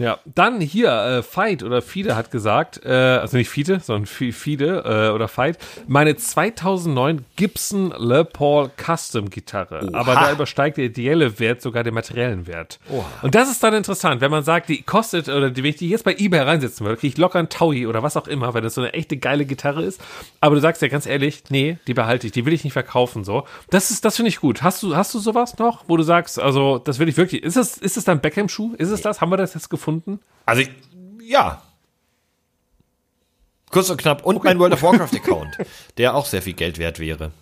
[0.00, 4.32] Ja, dann hier, äh, Fight oder Fide hat gesagt, äh, also nicht Fide, sondern Fi-
[4.32, 9.90] Fide äh, oder Fight, meine 2009 Gibson Les Paul Custom Gitarre.
[9.92, 12.78] Aber da übersteigt der ideelle Wert sogar den materiellen Wert.
[13.22, 15.88] Und das ist dann interessant, wenn man sagt, die kostet, oder die, wenn ich die
[15.90, 18.62] jetzt bei Ebay reinsetzen würde, kriege ich locker einen Taui oder was auch immer, wenn
[18.62, 20.00] das so eine echte geile Gitarre ist.
[20.40, 23.24] Aber du sagst ja ganz ehrlich, nee, die behalte ich, die will ich nicht verkaufen,
[23.24, 23.44] so.
[23.70, 24.62] Das ist, das finde ich gut.
[24.62, 27.56] Hast du, hast du sowas noch, wo du sagst, also, das will ich wirklich, ist
[27.56, 28.74] es, ist es dein Beckham-Schuh?
[28.78, 29.20] Ist es das?
[29.20, 29.89] Haben wir das jetzt gefunden?
[30.46, 30.62] Also,
[31.22, 31.62] ja.
[33.70, 34.24] Kurz und knapp.
[34.24, 35.58] Und mein World of Warcraft-Account,
[35.98, 37.32] der auch sehr viel Geld wert wäre.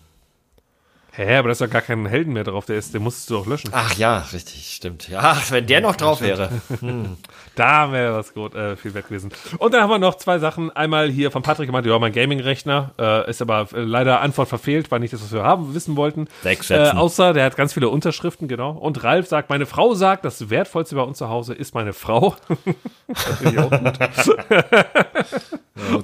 [1.19, 3.33] Hä, aber da ist doch gar kein Helden mehr drauf, der ist, den musstest du
[3.33, 3.71] doch löschen.
[3.73, 5.09] Ach ja, richtig, stimmt.
[5.09, 6.49] Ja, wenn der noch drauf wäre.
[7.55, 9.31] Da wäre was gut, äh, viel wert gewesen.
[9.57, 10.71] Und dann haben wir noch zwei Sachen.
[10.71, 14.91] Einmal hier von Patrick gemeint, ja, mein Gaming-Rechner äh, ist aber äh, leider Antwort verfehlt,
[14.91, 16.29] war nicht das, was wir haben, wissen wollten.
[16.41, 18.71] Sechs Äh, außer, der hat ganz viele Unterschriften, genau.
[18.71, 22.37] Und Ralf sagt, meine Frau sagt, das Wertvollste bei uns zu Hause ist meine Frau.
[23.09, 23.93] das finde ich auch gut.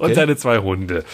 [0.00, 1.04] Und seine zwei Hunde.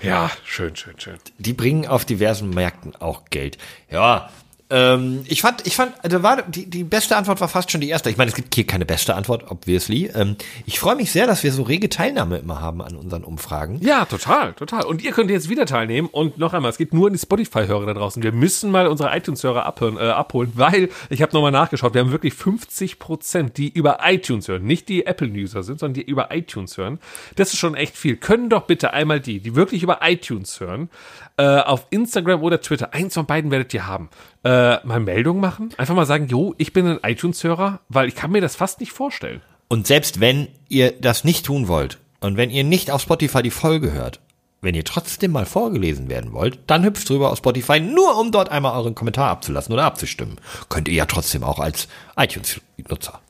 [0.00, 1.18] Ja, schön, schön, schön.
[1.38, 3.58] Die bringen auf diversen Märkten auch Geld.
[3.90, 4.30] Ja,
[4.70, 7.88] ähm, ich fand, ich fand, also war die, die beste Antwort war fast schon die
[7.88, 8.10] erste.
[8.10, 10.10] Ich meine, es gibt hier keine beste Antwort, obviously.
[10.14, 13.78] Ähm, ich freue mich sehr, dass wir so rege Teilnahme immer haben an unseren Umfragen.
[13.80, 14.84] Ja, total, total.
[14.84, 16.08] Und ihr könnt jetzt wieder teilnehmen.
[16.10, 18.22] Und noch einmal, es geht nur an die Spotify-Hörer da draußen.
[18.22, 21.94] Wir müssen mal unsere iTunes-Hörer äh, abholen, weil ich habe nochmal nachgeschaut.
[21.94, 24.64] Wir haben wirklich 50 Prozent, die über iTunes hören.
[24.64, 26.98] Nicht die Apple-User sind, sondern die über iTunes hören.
[27.36, 28.16] Das ist schon echt viel.
[28.16, 30.90] Können doch bitte einmal die, die wirklich über iTunes hören,
[31.38, 34.10] äh, auf Instagram oder Twitter, eins von beiden werdet ihr haben,
[34.44, 35.70] äh, mal Meldung machen.
[35.76, 38.92] Einfach mal sagen, jo, ich bin ein iTunes-Hörer, weil ich kann mir das fast nicht
[38.92, 39.42] vorstellen.
[39.68, 43.50] Und selbst wenn ihr das nicht tun wollt und wenn ihr nicht auf Spotify die
[43.50, 44.20] Folge hört,
[44.60, 48.48] wenn ihr trotzdem mal vorgelesen werden wollt, dann hüpft drüber auf Spotify, nur um dort
[48.48, 50.40] einmal euren Kommentar abzulassen oder abzustimmen.
[50.68, 51.86] Könnt ihr ja trotzdem auch als
[52.16, 53.20] iTunes-Nutzer.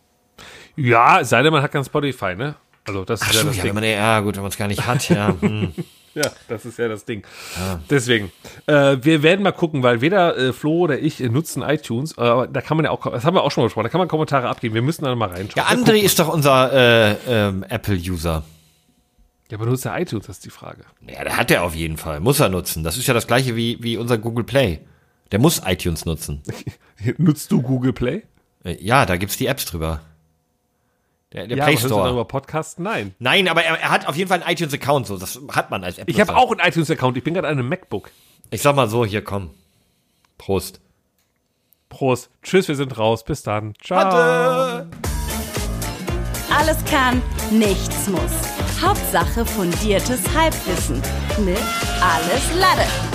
[0.76, 2.54] Ja, es sei denn, man hat kein Spotify, ne?
[2.86, 3.74] Also das Ach ist ja das ja, Ding.
[3.74, 5.34] man, ja gut, wenn man es gar nicht hat, ja.
[5.40, 5.74] Hm.
[6.14, 7.22] Ja, das ist ja das Ding.
[7.90, 8.32] Deswegen,
[8.66, 12.22] äh, wir werden mal gucken, weil weder äh, Flo oder ich äh, nutzen iTunes, äh,
[12.22, 14.00] aber da kann man ja auch, das haben wir auch schon mal besprochen, da kann
[14.00, 14.74] man Kommentare abgeben.
[14.74, 15.52] Wir müssen da mal reinschauen.
[15.56, 18.44] Ja, André ist doch unser äh, ähm, Apple-User.
[19.50, 20.82] Ja, aber nutzt er iTunes, das ist die Frage.
[21.08, 22.20] Ja, der hat er auf jeden Fall.
[22.20, 22.84] Muss er nutzen.
[22.84, 24.80] Das ist ja das gleiche wie, wie unser Google Play.
[25.32, 26.42] Der muss iTunes nutzen.
[27.18, 28.22] Nutzt du Google Play?
[28.64, 30.00] Äh, Ja, da gibt's die Apps drüber.
[31.32, 32.04] Der, der ja, Play aber hörst du Store.
[32.04, 32.80] darüber Podcast?
[32.80, 33.14] Nein.
[33.18, 35.98] Nein, aber er, er hat auf jeden Fall einen iTunes-Account, so das hat man als
[35.98, 36.08] App.
[36.08, 38.10] Ich habe auch einen iTunes-Account, ich bin gerade an einem MacBook.
[38.50, 39.50] Ich sag mal so, hier komm.
[40.38, 40.80] Prost.
[41.88, 42.30] Prost.
[42.42, 43.24] Tschüss, wir sind raus.
[43.24, 43.74] Bis dann.
[43.82, 43.98] Ciao.
[43.98, 44.88] Hatte.
[46.56, 48.20] Alles kann, nichts muss.
[48.80, 51.02] Hauptsache fundiertes Halbwissen
[51.44, 51.58] mit
[52.00, 53.07] Alles Lade.